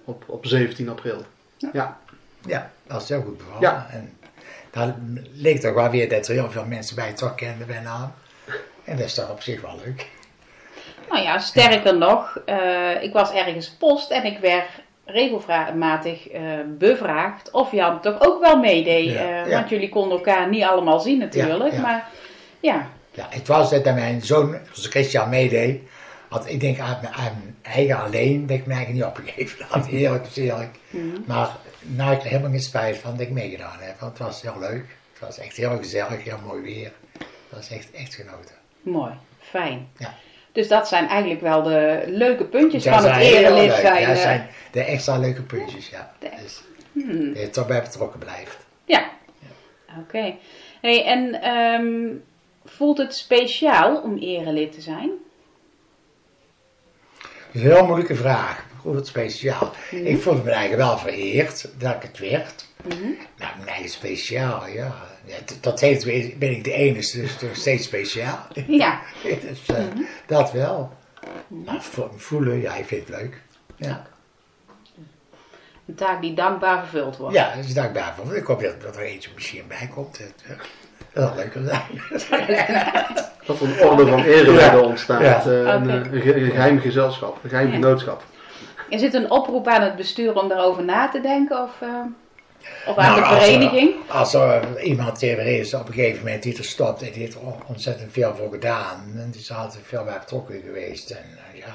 op, 0.05 0.25
op 0.27 0.47
17 0.47 0.89
april. 0.89 1.25
Ja. 1.57 1.71
ja, 1.73 2.01
dat 2.87 3.03
is 3.03 3.09
heel 3.09 3.23
goed 3.23 3.37
bevallen. 3.39 3.61
Ja. 3.61 3.87
En 3.91 4.19
daar 4.71 4.95
leek 5.33 5.61
toch 5.61 5.75
wel 5.75 5.91
weer 5.91 6.09
dat 6.09 6.29
er 6.29 6.35
heel 6.35 6.51
veel 6.51 6.65
mensen 6.65 6.97
bij 6.97 7.13
toch 7.13 7.35
kenden 7.35 7.67
bij 7.67 7.81
naam. 7.81 8.13
En 8.85 8.97
dat 8.97 9.07
is 9.07 9.15
toch 9.15 9.31
op 9.31 9.43
zich 9.43 9.61
wel 9.61 9.81
leuk. 9.85 10.07
nou 11.11 11.23
ja, 11.23 11.39
sterker 11.39 11.97
nog, 11.99 12.41
eh, 12.45 13.03
ik 13.03 13.13
was 13.13 13.33
ergens 13.33 13.69
post 13.71 14.11
en 14.11 14.25
ik 14.25 14.39
werd 14.39 14.69
regelmatig 15.05 16.29
eh, 16.29 16.43
bevraagd 16.79 17.51
of 17.51 17.73
Jan 17.73 18.01
toch 18.01 18.21
ook 18.21 18.41
wel 18.41 18.59
meedeed. 18.59 19.13
Ja, 19.13 19.43
Eh, 19.43 19.51
ja. 19.51 19.57
Want 19.59 19.69
jullie 19.69 19.89
konden 19.89 20.19
elkaar 20.19 20.49
niet 20.49 20.65
allemaal 20.65 21.01
zien 21.01 21.19
natuurlijk. 21.19 21.71
Ja, 21.71 21.77
ja. 21.77 21.83
Maar 21.83 22.09
ja, 22.61 22.89
Ja, 23.13 23.27
het 23.31 23.47
was 23.47 23.71
dat 23.71 23.85
mijn 23.85 24.23
zoon, 24.23 24.59
zoals 24.73 24.87
Christian 24.87 25.29
meedeed, 25.29 25.83
had 26.29 26.49
ik 26.49 26.61
denk 26.61 26.79
aan 26.79 26.99
mijn, 27.03 27.15
aan 27.15 27.33
mijn 27.43 27.57
eigen 27.63 27.99
alleen, 28.03 28.47
dat 28.47 28.57
ik 28.59 28.67
me 28.67 28.75
eigenlijk 28.75 29.05
niet 29.05 29.17
opgegeven 29.17 29.67
had. 29.69 29.87
Heerlijk, 29.87 30.27
eerlijk. 30.35 30.79
Maar 31.27 31.49
nou, 31.81 32.13
ik 32.15 32.23
er 32.23 32.29
helemaal 32.29 32.51
geen 32.51 32.61
spijt 32.61 32.97
van 32.99 33.11
dat 33.11 33.21
ik 33.21 33.31
meegedaan 33.31 33.79
heb, 33.81 34.01
want 34.01 34.19
het 34.19 34.27
was 34.27 34.43
heel 34.43 34.59
leuk. 34.59 34.97
Het 35.13 35.21
was 35.21 35.39
echt 35.39 35.57
heel 35.57 35.77
gezellig, 35.77 36.25
heel 36.25 36.39
mooi 36.47 36.63
weer. 36.63 36.93
Het 37.19 37.27
was 37.51 37.71
echt, 37.71 37.91
echt 37.91 38.15
genoten. 38.15 38.55
Mooi, 38.83 39.13
fijn. 39.41 39.89
Ja. 39.99 40.15
Dus 40.53 40.69
dat 40.69 40.89
zijn 40.89 41.09
eigenlijk 41.09 41.41
wel 41.41 41.63
de 41.63 42.03
leuke 42.07 42.45
puntjes 42.45 42.85
Dat 42.85 42.95
van 42.95 43.05
het 43.11 43.23
erelid 43.23 43.73
zijn. 43.73 44.01
Ja, 44.01 44.09
dat 44.09 44.19
zijn 44.19 44.49
de 44.73 44.83
extra 44.85 45.19
leuke 45.19 45.43
puntjes, 45.43 45.89
ja. 45.89 46.13
De- 46.19 46.31
Dus, 46.43 46.63
hmm. 46.93 47.33
dat 47.35 47.43
je 47.43 47.51
toch 47.51 47.67
bij 47.67 47.83
betrokken 47.83 48.19
blijft. 48.19 48.57
Ja, 48.85 49.11
oké. 50.01 50.35
Hey, 50.81 51.05
en 51.05 51.43
ehm, 51.43 52.15
voelt 52.65 52.99
het 52.99 53.15
speciaal 53.15 54.01
om 54.03 54.17
erelid 54.19 54.73
te 54.73 54.81
zijn? 54.81 55.11
Dat 57.59 57.67
is 57.67 57.73
een 57.73 57.77
heel 57.77 57.87
moeilijke 57.87 58.15
vraag. 58.17 58.65
Hoe 58.83 58.97
het 58.97 59.07
speciaal. 59.07 59.73
Mhm. 59.91 60.07
Ik 60.07 60.23
voelde 60.23 60.43
me 60.43 60.51
eigenlijk 60.51 60.83
wel 60.83 60.99
vereerd 60.99 61.69
dat 61.79 61.95
ik 61.95 62.03
het 62.03 62.19
werd. 62.19 62.67
Mhm. 62.85 62.99
Nou, 63.39 63.53
mijn 63.57 63.69
eigen 63.69 63.91
speciaal, 63.91 64.67
ja. 64.67 64.95
ja 65.25 65.37
t- 65.45 65.63
tot 65.63 65.81
heeft 65.81 66.05
ben 66.39 66.51
ik 66.51 66.65
de 66.65 66.73
enige, 66.73 67.21
dus 67.21 67.37
toch 67.37 67.57
steeds 67.57 67.85
speciaal. 67.85 68.47
Ja, 68.67 69.01
dus 69.49 69.67
eh, 69.67 69.77
Mhm. 69.85 70.03
dat 70.27 70.53
wel. 70.53 70.97
Maar 71.49 71.83
vo- 71.83 72.13
voelen, 72.17 72.61
ja, 72.61 72.75
ik 72.75 72.85
vind 72.87 73.09
het 73.09 73.17
leuk. 73.21 73.41
Ja, 73.77 74.07
een 75.87 75.95
taak 75.95 76.21
die 76.23 76.35
dankbaar 76.35 76.79
vervuld 76.81 77.17
wordt. 77.17 77.35
ja 77.35 77.55
dus 77.57 77.75
dankbaar 77.75 78.15
voor. 78.17 78.37
Ik 78.37 78.45
hoop 78.45 78.61
dat, 78.63 78.81
dat 78.83 78.97
er 78.97 79.03
eentje 79.03 79.31
misschien 79.35 79.67
bij 79.69 79.91
komt. 79.95 80.21
Eh, 81.13 81.23
dat 81.23 81.29
zal 81.29 81.37
leuker 81.37 81.63
zijn. 81.65 82.37
Dat 83.47 83.61
er 83.61 83.67
een 83.81 83.89
orde 83.89 84.07
van 84.07 84.23
ereleden 84.23 84.55
Ja. 84.55 84.79
ontstaat. 84.79 85.21
Ja. 85.21 85.41
eh, 85.43 85.51
een, 86.13 86.51
geheim 86.51 86.81
gezelschap, 86.81 87.39
een 87.45 87.51
geheim 87.51 87.69
Ja. 87.69 87.75
genootschap. 87.75 88.25
Is 88.89 89.03
het 89.03 89.15
een 89.15 89.31
oproep 89.31 89.67
aan 89.67 89.83
het 89.83 89.97
bestuur 89.97 90.41
om 90.41 90.49
daarover 90.49 90.85
na 90.85 91.09
te 91.09 91.21
denken? 91.21 91.63
Of, 91.63 91.71
eh, 91.81 91.89
of 92.87 92.97
aan 92.97 93.05
Nou, 93.11 93.21
de 93.21 93.27
als 93.27 93.37
er- 93.39 93.45
vereniging? 93.45 93.91
Als 94.09 94.35
er 94.35 94.83
iemand 94.83 95.23
er 95.23 95.39
is 95.47 95.75
op 95.75 95.89
een 95.89 95.95
gegeven 95.95 96.25
moment 96.25 96.43
die 96.43 96.57
er 96.59 96.65
stopt 96.65 97.03
en 97.03 97.13
die 97.13 97.23
heeft 97.23 97.35
er 97.35 97.41
ontzettend 97.67 98.13
veel 98.13 98.35
voor 98.37 98.51
gedaan. 98.51 99.01
En 99.17 99.29
die 99.31 99.41
is 99.41 99.51
er 99.51 99.57
altijd 99.57 99.83
veel 99.87 100.05
bij 100.05 100.19
betrokken 100.19 100.61
geweest. 100.65 101.11
En 101.11 101.25
eh, 101.53 101.59
ja, 101.59 101.75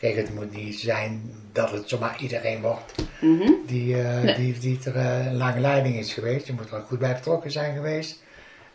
kijk, 0.00 0.16
het 0.16 0.34
moet 0.34 0.56
niet 0.56 0.78
zijn 0.80 1.34
dat 1.52 1.70
het 1.70 1.88
zomaar 1.88 2.16
iedereen 2.20 2.60
wordt 2.60 2.92
Mhm. 3.20 3.50
die, 3.66 4.02
eh, 4.02 4.20
Nee. 4.22 4.34
die, 4.34 4.58
die 4.58 4.78
er 4.84 4.96
eh, 4.96 5.26
een 5.26 5.36
lange 5.36 5.60
leiding 5.60 5.96
is 5.96 6.12
geweest. 6.12 6.46
Je 6.46 6.52
moet 6.52 6.70
er 6.70 6.76
ook 6.76 6.86
goed 6.86 6.98
bij 6.98 7.14
betrokken 7.14 7.50
zijn 7.50 7.74
geweest. 7.74 8.22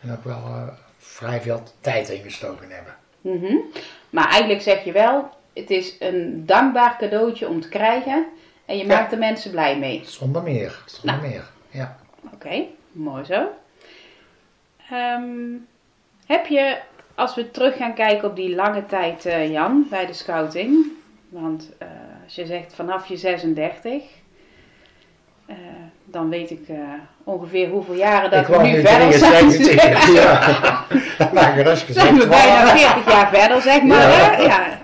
En 0.04 0.12
ook 0.12 0.24
wel 0.24 0.34
eh, 0.44 0.68
vrij 0.98 1.40
veel 1.40 1.62
tijd 1.80 2.08
in 2.08 2.22
gestoken 2.22 2.70
hebben. 2.70 2.94
Mhm. 3.20 3.56
Maar 4.10 4.28
eigenlijk 4.28 4.62
zeg 4.62 4.84
je 4.84 4.92
wel, 4.92 5.28
het 5.54 5.70
is 5.70 5.96
een 5.98 6.46
dankbaar 6.46 6.96
cadeautje 6.98 7.48
om 7.48 7.60
te 7.60 7.68
krijgen. 7.68 8.26
En 8.64 8.76
je 8.76 8.86
Ja. 8.86 8.94
maakt 8.96 9.10
de 9.10 9.16
mensen 9.16 9.50
blij 9.50 9.78
mee. 9.78 10.02
Zonder 10.04 10.42
meer, 10.42 10.82
zonder 10.86 11.16
Nou. 11.20 11.28
meer. 11.28 11.44
Ja. 11.70 11.96
Oké, 12.32 12.64
mooi 12.92 13.24
zo. 13.24 13.48
Ehm, 14.90 15.52
heb 16.26 16.46
je, 16.46 16.78
als 17.14 17.34
we 17.34 17.50
terug 17.50 17.76
gaan 17.76 17.94
kijken 17.94 18.28
op 18.28 18.36
die 18.36 18.54
lange 18.54 18.86
tijd, 18.86 19.24
eh, 19.26 19.50
Jan, 19.50 19.86
bij 19.90 20.06
de 20.06 20.12
scouting. 20.12 20.86
Want 21.28 21.70
eh, 21.78 21.88
als 22.24 22.34
je 22.34 22.46
zegt 22.46 22.74
vanaf 22.74 23.06
je 23.06 23.16
36, 23.16 24.02
eh, 25.46 25.56
dan 26.04 26.28
weet 26.28 26.50
ik 26.50 26.68
eh, 26.68 26.76
ongeveer 27.24 27.68
hoeveel 27.68 27.94
jaren 27.94 28.30
dat 28.30 28.40
Ik 28.40 28.46
we 28.46 28.62
nu 28.62 28.80
verder 28.80 29.12
zijn. 29.12 29.48
73. 29.48 30.14
Ja. 30.14 31.56
Rust 31.62 31.84
gezegd 31.84 32.06
zijn 32.06 32.18
we 32.18 32.26
bijna 32.26 32.64
worden. 32.64 32.78
40 32.78 33.12
jaar 33.12 33.28
verder, 33.28 33.62
zeg 33.62 33.82
maar. 33.82 34.10
Ja. 34.10 34.38
Ja. 34.40 34.78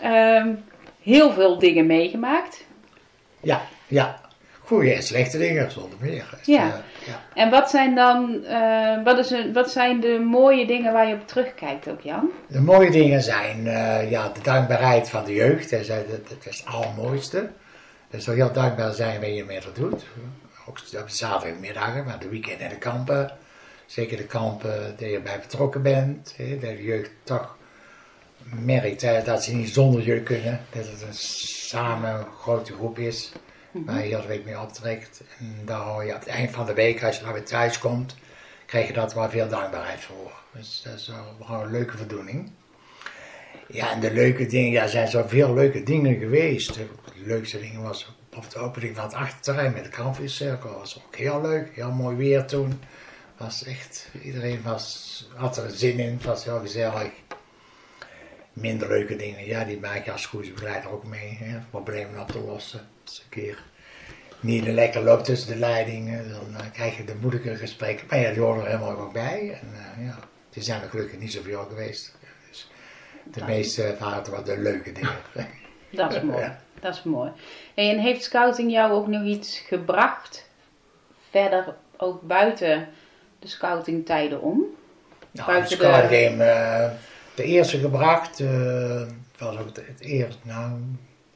Ehm, 0.00 0.48
heel 1.02 1.32
veel 1.32 1.58
dingen 1.58 1.86
meegemaakt. 1.86 2.64
Ja, 3.40 3.60
ja. 3.86 4.20
Goeie 4.58 4.94
en 4.94 5.02
slechte 5.02 5.38
dingen, 5.38 5.70
zonder 5.70 5.98
meer. 6.00 6.24
Ja. 6.42 6.62
Eh, 6.62 7.06
ja. 7.06 7.20
En 7.34 7.50
wat 7.50 7.70
zijn 7.70 7.94
dan, 7.94 8.44
wat, 9.04 9.18
is 9.18 9.30
een, 9.30 9.52
wat 9.52 9.70
zijn 9.70 10.00
de 10.00 10.26
mooie 10.30 10.66
dingen 10.66 10.92
waar 10.92 11.08
je 11.08 11.14
op 11.14 11.28
terugkijkt 11.28 11.88
ook, 11.88 12.00
Jan? 12.00 12.30
De 12.46 12.60
mooie 12.60 12.90
dingen 12.90 13.22
zijn 13.22 13.64
ja, 14.10 14.28
de 14.28 14.40
dankbaarheid 14.42 15.08
van 15.08 15.24
de 15.24 15.34
jeugd. 15.34 15.70
Dat 15.70 15.80
is, 15.80 15.86
dat, 15.86 16.08
dat 16.08 16.46
is 16.46 16.58
het 16.58 16.74
allermooiste. 16.74 17.48
Dus 18.12 18.24
toch 18.24 18.34
heel 18.34 18.52
dankbaar 18.52 18.94
zijn 18.94 19.20
wanneer 19.20 19.36
je 19.36 19.44
meer 19.44 19.62
dat 19.64 19.76
doet. 19.76 20.04
Ook 20.66 20.78
op 21.00 21.08
zaterdagmiddagen, 21.08 22.04
maar 22.04 22.18
de 22.18 22.28
weekend 22.28 22.60
en 22.60 22.68
de 22.68 22.78
kampen. 22.78 23.36
Zeker 23.86 24.16
de 24.16 24.26
kampen 24.26 24.94
dat 24.98 25.10
je 25.10 25.20
bij 25.20 25.40
betrokken 25.40 25.82
bent. 25.82 26.34
Hè, 26.36 26.58
dat 26.58 26.76
de 26.76 26.82
jeugd 26.82 27.10
toch 27.24 27.56
merkt 28.44 29.02
hè, 29.02 29.22
dat 29.22 29.44
ze 29.44 29.54
niet 29.54 29.68
zonder 29.68 30.02
je 30.02 30.22
kunnen. 30.22 30.60
Dat 30.70 30.86
het 30.86 31.02
een 31.02 31.14
samen 31.14 32.14
een 32.14 32.32
grote 32.40 32.72
groep 32.72 32.98
is. 32.98 33.32
Waar 33.70 33.96
je 33.96 34.02
heel 34.02 34.20
de 34.20 34.26
week 34.26 34.44
mee 34.44 34.60
optrekt. 34.60 35.22
En 35.38 35.56
daar 35.64 35.80
hoor 35.80 36.04
je 36.04 36.14
op 36.14 36.20
het 36.20 36.28
eind 36.28 36.50
van 36.50 36.66
de 36.66 36.74
week, 36.74 37.04
als 37.04 37.16
je 37.16 37.24
dan 37.24 37.32
weer 37.32 37.44
thuis 37.44 37.78
komt, 37.78 38.16
krijg 38.66 38.86
je 38.86 38.92
dat 38.92 39.14
wel 39.14 39.30
veel 39.30 39.48
dankbaarheid 39.48 40.00
voor. 40.00 40.32
Dus 40.52 40.82
dat 40.84 40.94
is 40.94 41.08
wel 41.08 41.46
gewoon 41.46 41.62
een 41.62 41.70
leuke 41.70 41.96
voldoening. 41.96 42.50
Ja, 43.72 43.92
en 43.92 44.00
de 44.00 44.12
leuke 44.12 44.46
dingen, 44.46 44.70
ja, 44.70 44.82
er 44.82 44.88
zijn 44.88 45.08
zoveel 45.08 45.54
leuke 45.54 45.82
dingen 45.82 46.18
geweest. 46.18 46.74
De 46.74 46.86
leukste 47.14 47.60
dingen 47.60 47.82
was 47.82 48.16
op 48.36 48.50
de 48.50 48.58
opening 48.58 48.96
van 48.96 49.04
het 49.04 49.14
achterterrein 49.14 49.72
met 49.72 49.84
de 49.84 49.90
kampvuurcirkel. 49.90 50.68
Dat 50.70 50.78
was 50.78 51.02
ook 51.06 51.16
heel 51.16 51.40
leuk, 51.40 51.74
heel 51.74 51.92
mooi 51.92 52.16
weer 52.16 52.44
toen. 52.44 52.80
Was 53.36 53.64
echt, 53.64 54.08
iedereen 54.22 54.62
was, 54.62 55.28
had 55.34 55.56
er 55.56 55.70
zin 55.70 55.98
in, 55.98 56.12
het 56.12 56.24
was 56.24 56.44
heel 56.44 56.60
gezellig. 56.60 57.10
Minder 58.52 58.88
leuke 58.88 59.16
dingen, 59.16 59.46
ja, 59.46 59.64
die 59.64 59.80
maak 59.80 60.04
je 60.04 60.12
als 60.12 60.28
koersbegeleider 60.28 60.90
ook 60.90 61.04
mee. 61.06 61.38
Hè, 61.40 61.58
problemen 61.70 62.20
op 62.20 62.28
te 62.28 62.40
lossen. 62.40 62.80
Als 63.04 63.18
een 63.24 63.28
keer 63.28 63.62
niet 64.40 64.66
lekker 64.66 65.02
loopt 65.02 65.24
tussen 65.24 65.48
de 65.48 65.58
leidingen, 65.58 66.30
dan 66.30 66.56
eh, 66.56 66.66
krijg 66.72 66.96
je 66.96 67.04
de 67.04 67.14
moeilijke 67.20 67.56
gesprekken. 67.56 68.06
Maar 68.10 68.18
ja, 68.18 68.32
die 68.32 68.42
horen 68.42 68.60
er 68.62 68.66
helemaal 68.66 68.98
ook 68.98 69.12
bij. 69.12 69.58
En 69.60 69.68
eh, 69.74 70.06
ja, 70.06 70.18
die 70.50 70.62
zijn 70.62 70.82
er 70.82 70.88
gelukkig 70.88 71.18
niet 71.18 71.32
zoveel 71.32 71.64
geweest. 71.68 72.14
De 73.24 73.44
meeste 73.44 73.96
waren 73.98 74.22
toch 74.22 74.34
wel 74.34 74.44
de 74.44 74.58
leuke 74.58 74.92
dingen. 74.92 75.16
Dat 75.90 76.12
is 76.14 76.22
mooi. 76.22 76.38
Ja. 76.40 76.60
Dat 76.80 76.94
is 76.94 77.02
mooi. 77.02 77.30
En 77.74 77.98
heeft 77.98 78.22
scouting 78.22 78.70
jou 78.72 78.92
ook 78.92 79.06
nog 79.06 79.22
iets 79.24 79.58
gebracht? 79.58 80.48
Verder 81.30 81.74
ook 81.96 82.22
buiten 82.22 82.88
de 83.38 83.48
scoutingtijden 83.48 84.40
om? 84.40 84.64
Nou, 85.30 85.46
Buiten 85.46 85.78
de 85.78 85.84
de- 85.84 85.90
Squad 85.92 86.02
Game, 86.04 86.44
eh, 86.44 86.90
de 87.34 87.42
eerste 87.44 87.78
gebracht. 87.78 88.38
het 88.38 89.08
was 89.38 89.58
ook 89.58 89.66
het, 89.66 89.76
het 89.76 90.00
eerst, 90.00 90.38
nou, 90.42 90.70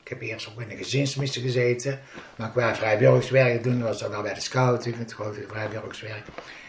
ik 0.02 0.08
heb 0.08 0.20
eerst 0.20 0.48
ook 0.48 0.60
in 0.60 0.68
de 0.68 0.76
gezinsmissie 0.76 1.42
gezeten. 1.42 2.00
Maar 2.36 2.50
qua 2.50 2.74
vrijwilligerswerk 2.74 3.62
doen 3.62 3.82
was 3.82 3.98
dat 3.98 4.10
wel 4.10 4.22
bij 4.22 4.34
de 4.34 4.40
scouting, 4.40 4.98
het 4.98 5.12
grote 5.12 5.44
vrijwilligerswerk. 5.48 6.24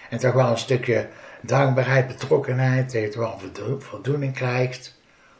En 0.10 0.18
toch 0.18 0.34
wel 0.34 0.50
een 0.50 0.58
stukje 0.58 1.08
dankbaarheid, 1.42 2.08
betrokkenheid, 2.08 2.92
dat 2.94 3.02
je 3.02 3.10
toch 3.10 3.24
wel 3.24 3.34
een 3.34 3.40
voldo- 3.40 3.80
voldoening 3.80 4.34
krijgt 4.34 4.96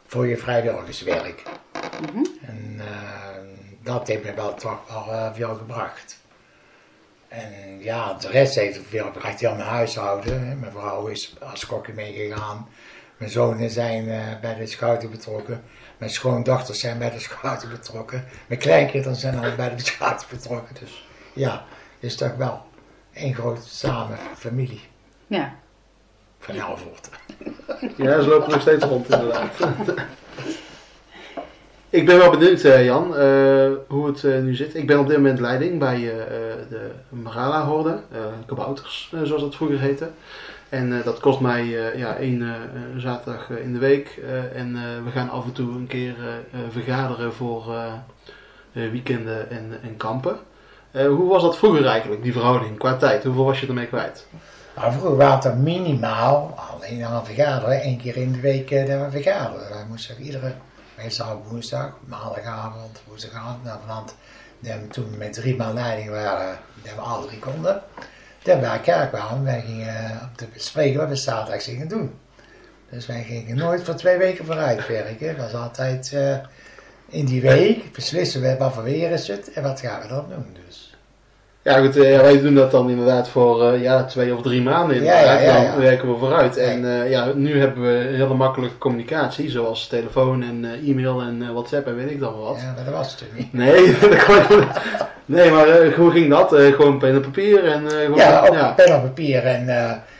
voor 0.08 0.26
je 0.26 0.36
vrijwilligerswerk. 0.36 1.42
Mhm. 2.00 2.24
En 2.46 2.76
eh, 2.78 2.86
dat 3.82 4.08
heeft 4.08 4.24
me 4.24 4.34
wel 4.34 4.54
toch 4.54 4.80
wel 4.88 5.12
eh, 5.12 5.34
veel 5.34 5.54
gebracht. 5.54 6.18
En 7.28 7.82
ja, 7.82 8.14
de 8.14 8.28
rest 8.28 8.54
heeft 8.54 8.80
veel 8.88 9.04
gebracht. 9.04 9.40
Heel 9.40 9.54
mijn 9.54 9.68
huishouden. 9.68 10.48
Hè. 10.48 10.54
Mijn 10.54 10.72
vrouw 10.72 11.06
is 11.06 11.34
als 11.40 11.66
kokje 11.66 11.92
meegegaan. 11.92 12.68
Mijn 13.16 13.30
zonen 13.30 13.70
zijn 13.70 14.08
eh, 14.08 14.40
bij 14.40 14.54
de 14.54 14.66
scouting 14.66 15.10
betrokken. 15.10 15.62
Mijn 15.98 16.10
schoondochters 16.10 16.80
zijn 16.80 16.98
bij 16.98 17.10
de 17.10 17.18
scouting 17.18 17.72
betrokken. 17.72 18.24
Mijn 18.46 18.60
kleinkinderen 18.60 19.16
zijn 19.16 19.38
al 19.38 19.54
bij 19.56 19.74
de 19.74 19.82
scouting 19.84 20.30
betrokken. 20.30 20.74
Dus 20.80 21.08
ja, 21.32 21.64
het 21.94 22.10
is 22.10 22.16
toch 22.16 22.34
wel 22.34 22.62
één 23.12 23.34
grote 23.34 23.68
samen 23.68 24.18
familie 24.36 24.80
Ja. 25.26 25.54
Van 26.38 26.54
Helvoort. 26.54 27.08
Ja, 27.96 28.20
ze 28.20 28.28
lopen 28.28 28.50
nog 28.50 28.60
steeds 28.60 28.84
rond 28.84 29.10
inderdaad. 29.10 29.50
Ik 31.90 32.06
ben 32.06 32.18
wel 32.18 32.30
benieuwd, 32.30 32.62
eh, 32.62 32.84
Jan, 32.84 33.16
eh, 33.16 33.70
hoe 33.86 34.06
het 34.06 34.24
eh, 34.24 34.38
nu 34.38 34.54
zit. 34.54 34.74
Ik 34.74 34.86
ben 34.86 34.98
op 34.98 35.06
dit 35.06 35.16
moment 35.16 35.40
leiding 35.40 35.78
bij 35.78 36.00
de 36.68 36.90
Marala-horde, 37.08 37.98
kabouters, 38.46 39.12
zoals 39.22 39.42
dat 39.42 39.54
vroeger 39.54 39.80
heette. 39.80 40.08
En 40.68 41.02
dat 41.04 41.20
kost 41.20 41.40
mij 41.40 41.64
ja, 41.96 42.16
één 42.16 42.54
zaterdag 42.96 43.50
in 43.50 43.72
de 43.72 43.78
week. 43.78 44.20
en 44.54 44.72
we 45.04 45.10
gaan 45.10 45.30
af 45.30 45.44
en 45.44 45.52
toe 45.52 45.74
een 45.74 45.86
keer 45.86 46.14
vergaderen 46.70 47.32
voor 47.32 47.74
weekenden 48.72 49.50
en, 49.50 49.78
en 49.82 49.96
kampen. 49.96 50.38
Hoe 50.92 51.28
was 51.28 51.42
dat 51.42 51.58
vroeger 51.58 51.86
eigenlijk, 51.86 52.22
die 52.22 52.32
verhouding, 52.32 52.78
qua 52.78 52.96
tijd? 52.96 53.24
Hoeveel 53.24 53.44
was 53.44 53.60
je 53.60 53.66
ermee 53.66 53.86
kwijt? 53.86 54.26
Maar 54.80 54.92
vroeger 54.92 55.16
waren 55.16 55.50
er 55.50 55.56
minimaal, 55.56 56.54
alleen 56.56 57.04
aan 57.04 57.24
vergaderen, 57.24 57.80
één 57.80 57.98
keer 57.98 58.16
in 58.16 58.32
de 58.32 58.40
week 58.40 58.68
we 58.68 59.06
vergaderen. 59.10 59.68
Wij 59.70 59.84
moesten 59.88 60.22
iedere, 60.22 60.54
meestal 60.96 61.42
woensdag, 61.48 61.92
maandagavond, 62.04 63.00
woensdagavond, 63.06 63.64
nou 63.64 63.78
vanavond, 63.80 64.14
we 64.58 64.88
toen 64.88 65.18
met 65.18 65.32
drie 65.32 65.56
man 65.56 65.74
leiding 65.74 66.10
waren, 66.10 66.58
dat 66.82 66.94
we 66.94 67.00
alle 67.00 67.26
drie 67.26 67.38
konden. 67.38 67.82
Dat 68.42 68.54
we 68.54 68.60
bij 68.60 68.70
elkaar 68.70 69.08
kwamen, 69.08 69.44
wij 69.44 69.60
gingen 69.60 70.04
eh, 70.04 70.22
op 70.22 70.36
te 70.36 70.46
bespreken 70.52 70.98
wat 70.98 71.08
we 71.08 71.16
zaterdag 71.16 71.64
gingen 71.64 71.88
doen. 71.88 72.18
Dus 72.90 73.06
wij 73.06 73.22
gingen 73.22 73.56
nooit 73.56 73.82
voor 73.82 73.94
twee 73.94 74.18
weken 74.18 74.44
vooruit 74.44 74.86
werken. 74.86 75.28
Het 75.28 75.36
was 75.36 75.54
altijd 75.54 76.12
eh, 76.12 76.36
in 77.08 77.24
die 77.24 77.40
week 77.40 77.92
beslissen 77.92 78.40
we 78.40 78.56
wat 78.56 78.74
voor 78.74 78.82
weer 78.82 79.10
is 79.10 79.28
het 79.28 79.52
en 79.52 79.62
wat 79.62 79.80
gaan 79.80 80.00
we 80.02 80.08
dan 80.08 80.28
doen. 80.28 80.56
Dus. 80.66 80.87
Ja, 81.68 81.78
goed, 81.80 81.96
eh, 81.96 82.20
wij 82.20 82.40
doen 82.40 82.54
dat 82.54 82.70
dan 82.70 82.90
inderdaad 82.90 83.28
voor 83.28 83.64
eh, 83.72 83.82
ja, 83.82 84.04
twee 84.04 84.34
of 84.34 84.42
drie 84.42 84.62
maanden 84.62 84.96
inderdaad. 84.96 85.24
ja, 85.24 85.40
ja, 85.40 85.62
ja. 85.62 85.70
Dan 85.70 85.80
werken 85.80 86.12
we 86.12 86.18
vooruit. 86.18 86.56
En 86.56 87.02
eh, 87.02 87.10
ja, 87.10 87.32
nu 87.34 87.60
hebben 87.60 87.82
we 87.82 88.16
hele 88.16 88.34
makkelijke 88.34 88.78
communicatie, 88.78 89.50
zoals 89.50 89.86
telefoon 89.86 90.42
en 90.42 90.64
e-mail 90.86 91.20
en 91.20 91.52
WhatsApp 91.52 91.86
en 91.86 91.96
weet 91.96 92.10
ik 92.10 92.20
dan 92.20 92.38
wat. 92.38 92.56
Ja, 92.60 92.84
dat 92.84 92.94
was 92.94 93.08
het 93.10 93.18
toen 93.18 93.28
niet. 93.36 93.52
Nee, 93.52 93.96
dat 94.00 94.24
kon- 94.24 94.66
nee, 95.24 95.50
maar 95.50 95.94
hoe 95.96 96.10
ging 96.10 96.30
dat? 96.30 96.48
Gewoon 96.54 96.98
pen 96.98 97.14
en 97.14 97.20
papier 97.20 97.64
en 97.72 97.90
gewoon, 97.90 98.16
Ja, 98.16 98.72
pen 98.76 98.94
op 98.96 99.02
papier 99.02 99.44
en 99.44 99.66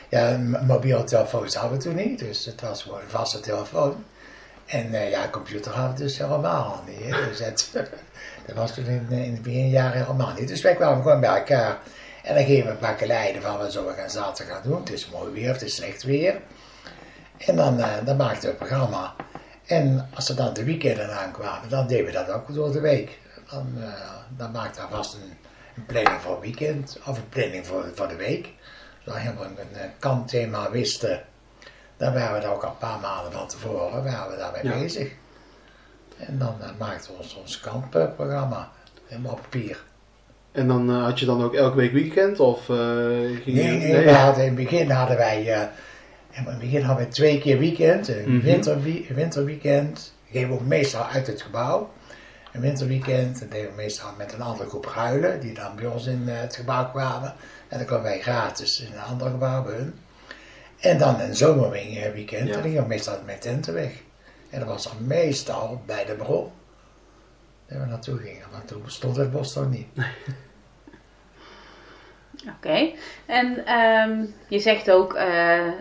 ja, 0.09 0.39
mobiele 0.67 1.05
telefoons 1.05 1.55
hadden 1.55 1.79
we 1.79 1.85
toen 1.85 1.95
niet. 1.95 2.19
Dus 2.19 2.45
het 2.45 2.61
was 2.61 2.83
gewoon 2.83 2.99
een 2.99 3.05
vaste 3.11 3.41
telefoon. 3.41 3.95
En 4.69 4.95
eh, 4.95 5.11
ja, 5.11 5.29
computer 5.31 5.73
hadden 5.73 5.97
we 5.97 6.03
dus 6.03 6.19
helemaal 6.19 6.85
niet. 6.87 7.15
Dus 7.15 7.39
het, 7.39 7.71
dat 8.47 8.57
was 8.57 8.75
toen 8.75 8.87
in, 8.87 9.11
in 9.11 9.35
de 9.35 9.41
beginjaren 9.41 10.01
helemaal 10.01 10.33
niet. 10.39 10.49
Dus 10.49 10.63
wij 10.63 10.75
kwamen 10.75 11.03
gewoon 11.03 11.21
bij 11.21 11.39
elkaar. 11.39 11.79
En 12.23 12.35
dan 12.35 12.45
gingen 12.45 12.67
we 12.67 12.73
paar 12.73 13.07
leiden 13.07 13.43
van 13.43 13.59
wat 13.59 13.75
we 13.75 13.93
gaan 13.97 14.11
zaterdag 14.11 14.55
gaan 14.55 14.65
doen. 14.65 14.81
Het 14.81 14.93
is 14.93 15.09
mooi 15.09 15.33
weer, 15.33 15.53
het 15.53 15.63
is 15.63 15.75
slecht 15.75 16.03
weer. 16.03 16.41
En 17.39 17.57
dan, 17.57 17.81
eh, 17.81 18.05
dan 18.05 18.17
maakten 18.17 18.43
we 18.43 18.49
een 18.49 18.57
programma. 18.57 19.15
En 19.67 20.09
als 20.15 20.29
er 20.29 20.37
dan 20.37 20.55
de 20.55 20.65
weekenden 20.65 21.19
aankwamen, 21.19 21.69
dan 21.69 21.87
deden 21.87 22.07
we 22.07 22.13
dat 22.13 22.29
ook 22.29 22.55
door 22.55 22.73
de 22.73 22.81
week. 22.81 23.19
Dan, 23.51 23.75
eh, 23.81 23.89
dan 24.37 24.51
maakten 24.51 24.83
we 24.83 24.95
vast 24.95 25.15
een, 25.15 25.37
planning 25.87 26.21
voor 26.21 26.33
het 26.33 26.41
weekend 26.41 26.99
of 27.07 27.17
een 27.17 27.29
planning 27.29 27.67
voor, 27.67 27.85
voor 27.95 28.09
de 28.09 28.17
week. 28.17 28.49
Zodat 28.99 29.15
we 29.15 29.21
helemaal 29.21 29.45
een, 29.45 29.83
een 29.83 29.91
kampthema 29.99 30.71
wisten. 30.71 31.23
Dan 31.99 32.13
waren 32.13 32.35
we 32.35 32.41
daar 32.41 32.55
ook 32.55 32.63
al 32.63 32.71
een 32.71 32.79
paar 32.79 33.01
maanden 33.01 33.33
van 33.33 33.49
tevoren 33.49 34.05
waren 34.05 34.31
we 34.31 34.37
daarmee 34.37 34.65
Ja. 34.65 34.73
bezig. 34.81 35.13
En 36.19 36.39
dan 36.39 36.55
eh, 36.61 36.69
maakten 36.79 37.11
we 37.13 37.19
ons, 37.19 37.35
ons 37.35 37.61
kampprogramma. 37.61 38.71
Helemaal 39.07 39.33
op 39.33 39.41
papier. 39.43 39.85
En 40.53 40.69
dan 40.69 40.91
eh, 40.91 41.03
had 41.05 41.19
je 41.19 41.27
dan 41.27 41.43
ook 41.43 41.55
elke 41.55 41.77
week 41.77 41.93
weekend? 41.93 42.41
Of, 42.41 42.69
eh, 42.69 42.77
ging 43.43 43.45
Nee, 43.47 43.79
nee, 43.79 44.05
we 44.05 44.13
hadden, 44.13 44.45
in 44.45 44.55
het 44.57 44.65
begin 44.65 44.91
hadden 44.91 45.17
wij, 45.17 45.43
in 46.31 46.45
het 46.45 46.59
begin 46.59 46.83
hadden 46.83 47.07
we 47.07 47.13
twee 47.13 47.39
keer 47.41 47.59
weekend, 47.59 48.09
een 48.09 48.41
winterwie- 48.43 49.07
een 49.09 49.15
winterweekend. 49.15 50.13
Geven 50.31 50.49
we 50.49 50.55
ook 50.55 50.67
meestal 50.67 51.05
uit 51.05 51.27
het 51.27 51.43
gebouw. 51.43 51.91
Een 52.53 52.61
winterweekend, 52.61 53.41
dat 53.41 53.51
deden 53.51 53.71
we 53.71 53.77
meestal 53.77 54.11
met 54.19 54.33
een 54.33 54.41
andere 54.43 54.69
groep 54.69 54.87
ruilen, 54.95 55.41
die 55.41 55.55
dan 55.55 55.77
bij 55.77 55.87
ons 55.87 56.07
in 56.07 56.29
het 56.29 56.57
gebouw 56.57 56.91
kwamen. 56.91 57.35
En 57.69 57.79
dan 57.79 57.87
kwamen 57.87 58.05
wij 58.05 58.21
gratis 58.21 58.81
in 58.81 58.93
een 58.93 59.03
ander 59.03 59.31
gebouw 59.31 59.63
bij 59.63 59.75
hun. 59.75 59.95
En 60.81 60.99
dan 60.99 61.21
een 61.21 61.37
zomerweekend, 61.37 62.49
Ja. 62.49 62.55
en 62.55 62.63
we 62.63 62.85
meestal 62.87 63.19
met 63.25 63.41
tenten 63.41 63.75
weg. 63.75 63.93
En 64.51 64.59
dat 64.59 64.69
was 64.69 64.83
dan 64.85 65.07
meestal 65.07 65.83
bij 65.87 66.05
de 66.05 66.15
bron. 66.15 66.51
Daar 67.67 67.81
we 67.81 67.87
naartoe 67.87 68.19
gingen, 68.19 68.47
want 68.53 68.69
toen 68.69 68.83
bestond 68.83 69.17
het 69.17 69.33
bos 69.33 69.55
nog 69.55 69.71
niet. 69.71 69.87
Oké. 72.57 72.91
En 73.27 73.67
ehm, 73.67 74.25
je 74.49 74.59
zegt 74.59 74.91
ook, 74.91 75.15
eh, 75.15 75.67
eh, 75.67 75.73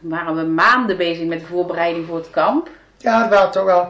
waren 0.00 0.36
we 0.36 0.42
maanden 0.42 0.96
bezig 0.96 1.26
met 1.26 1.40
de 1.40 1.46
voorbereiding 1.46 2.06
voor 2.06 2.16
het 2.16 2.30
kamp. 2.30 2.68
Ja, 2.96 3.20
het 3.20 3.30
waren 3.30 3.50
toch 3.50 3.64
wel 3.64 3.82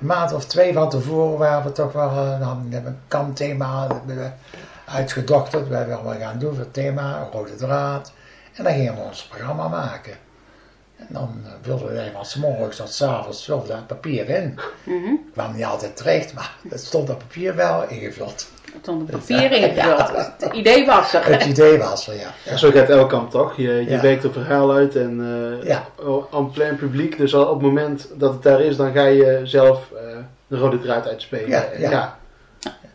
een 0.00 0.06
maand 0.06 0.32
of 0.32 0.44
twee 0.44 0.72
van 0.72 0.90
tevoren 0.90 1.38
waren 1.38 1.64
we 1.64 1.72
toch 1.72 1.92
wel, 1.92 2.08
eh, 2.08 2.40
dan 2.40 2.66
hebben 2.70 2.82
we 2.92 2.98
een 2.98 3.02
kampthema 3.08 3.86
hebben 3.86 4.16
we 4.16 4.30
uitgedokterd. 4.84 5.68
We 5.68 5.74
hebben 5.74 6.04
wel 6.04 6.18
gaan 6.18 6.38
doen 6.38 6.50
voor 6.54 6.64
het 6.64 6.74
thema, 6.74 7.28
rode 7.32 7.54
draad. 7.54 8.12
En 8.58 8.64
dan 8.64 8.72
gingen 8.72 8.94
we 8.94 9.00
ons 9.00 9.22
programma 9.22 9.68
maken. 9.68 10.12
En 10.96 11.06
dan 11.08 11.40
eh, 11.44 11.50
wilden 11.62 11.86
we 11.86 11.98
eigenlijk 11.98 12.16
van 12.16 12.24
's 12.26 12.34
morgens 12.34 12.76
tot 12.76 12.92
's 12.92 13.02
avonds 13.02 13.44
vulden 13.44 13.66
we 13.68 13.72
het 13.74 13.86
papier 13.86 14.28
in. 14.28 14.58
Mhm. 14.84 15.04
Het 15.06 15.32
kwam 15.32 15.54
niet 15.54 15.64
altijd 15.64 15.96
terecht, 15.96 16.34
maar 16.34 16.54
het 16.68 16.80
stond 16.80 17.10
op 17.10 17.18
papier 17.18 17.54
wel 17.54 17.84
ingevuld. 17.88 18.48
Het 18.64 18.74
stond 18.82 19.02
op 19.02 19.10
papier 19.10 19.52
ingevuld. 19.52 20.10
Het 20.38 20.52
idee 20.52 20.86
was 20.86 21.14
er. 21.14 21.24
Het 21.26 21.44
idee 21.44 21.78
was 21.78 22.08
er, 22.08 22.14
ja. 22.14 22.30
Ja, 22.44 22.56
zo 22.56 22.70
gaat 22.70 22.88
elk 22.88 23.08
kamp 23.08 23.30
toch? 23.30 23.56
Je, 23.56 23.62
je 23.72 23.90
Ja. 23.90 24.00
werkt 24.00 24.24
een 24.24 24.32
verhaal 24.32 24.72
uit 24.72 24.96
en 24.96 25.20
eh 25.60 25.68
Ja. 25.68 25.84
en 26.32 26.50
plein 26.50 26.76
publiek. 26.76 27.16
Dus 27.18 27.34
al 27.34 27.44
op 27.46 27.52
het 27.54 27.62
moment 27.62 28.08
dat 28.14 28.32
het 28.32 28.42
daar 28.42 28.60
is, 28.60 28.76
dan 28.76 28.92
ga 28.92 29.04
je 29.04 29.40
zelf 29.44 29.90
eh, 29.92 30.16
de 30.46 30.56
rode 30.56 30.80
draad 30.80 31.08
uitspelen. 31.08 31.48
Ja, 31.48 31.64
ja. 31.78 31.90
ja. 31.90 32.18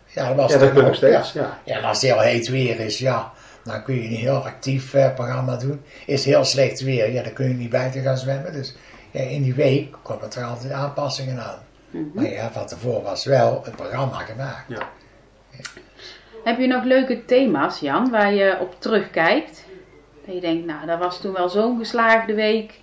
Ja, 0.08 0.28
dat 0.28 0.36
was 0.36 0.52
Ja, 0.52 0.58
dat 0.58 0.73
nog 0.73 0.86
ook, 0.88 0.95
steeds. 0.95 1.32
Ja. 1.34 1.58
Ja, 1.63 1.76
en 1.76 1.84
als 1.84 2.02
het 2.02 2.12
heel 2.12 2.19
heet 2.19 2.47
weer 2.47 2.80
is, 2.80 2.99
ja, 2.99 3.32
dan 3.63 3.84
kun 3.84 3.95
je 4.02 4.10
niet 4.10 4.19
heel 4.19 4.45
actief 4.45 4.93
eh, 4.93 5.13
programma 5.13 5.56
doen. 5.56 5.82
Is 6.06 6.26
heel 6.26 6.43
slecht 6.43 6.82
weer, 6.82 7.12
ja, 7.12 7.23
dan 7.23 7.34
kun 7.34 7.47
je 7.47 7.54
niet 7.54 7.69
buiten 7.69 8.02
gaan 8.02 8.17
zwemmen. 8.17 8.54
Dus 8.54 8.76
ja, 9.12 9.19
in 9.21 9.43
die 9.43 9.54
week 9.54 9.95
komen 10.02 10.32
er 10.32 10.43
altijd 10.43 10.71
aanpassingen 10.71 11.43
aan. 11.43 11.60
Mhm. 11.89 12.04
Maar 12.13 12.30
ja, 12.30 12.52
van 12.52 12.65
tevoren 12.65 13.04
was 13.04 13.26
wel 13.26 13.62
het 13.63 13.76
programma 13.76 14.17
gemaakt. 14.17 14.65
Ja. 14.67 14.89
Heb 16.43 16.60
je 16.60 16.67
nog 16.67 16.84
leuke 16.84 17.26
thema's, 17.26 17.80
Jan, 17.80 18.10
waar 18.12 18.34
je 18.34 18.58
op 18.62 18.76
terugkijkt? 18.80 19.65
Dat 20.26 20.36
je 20.36 20.41
denkt, 20.41 20.65
nou, 20.65 20.86
dat 20.86 20.99
was 20.99 21.21
toen 21.21 21.34
wel 21.34 21.49
zo'n 21.49 21.78
geslaagde 21.78 22.34
week. 22.34 22.80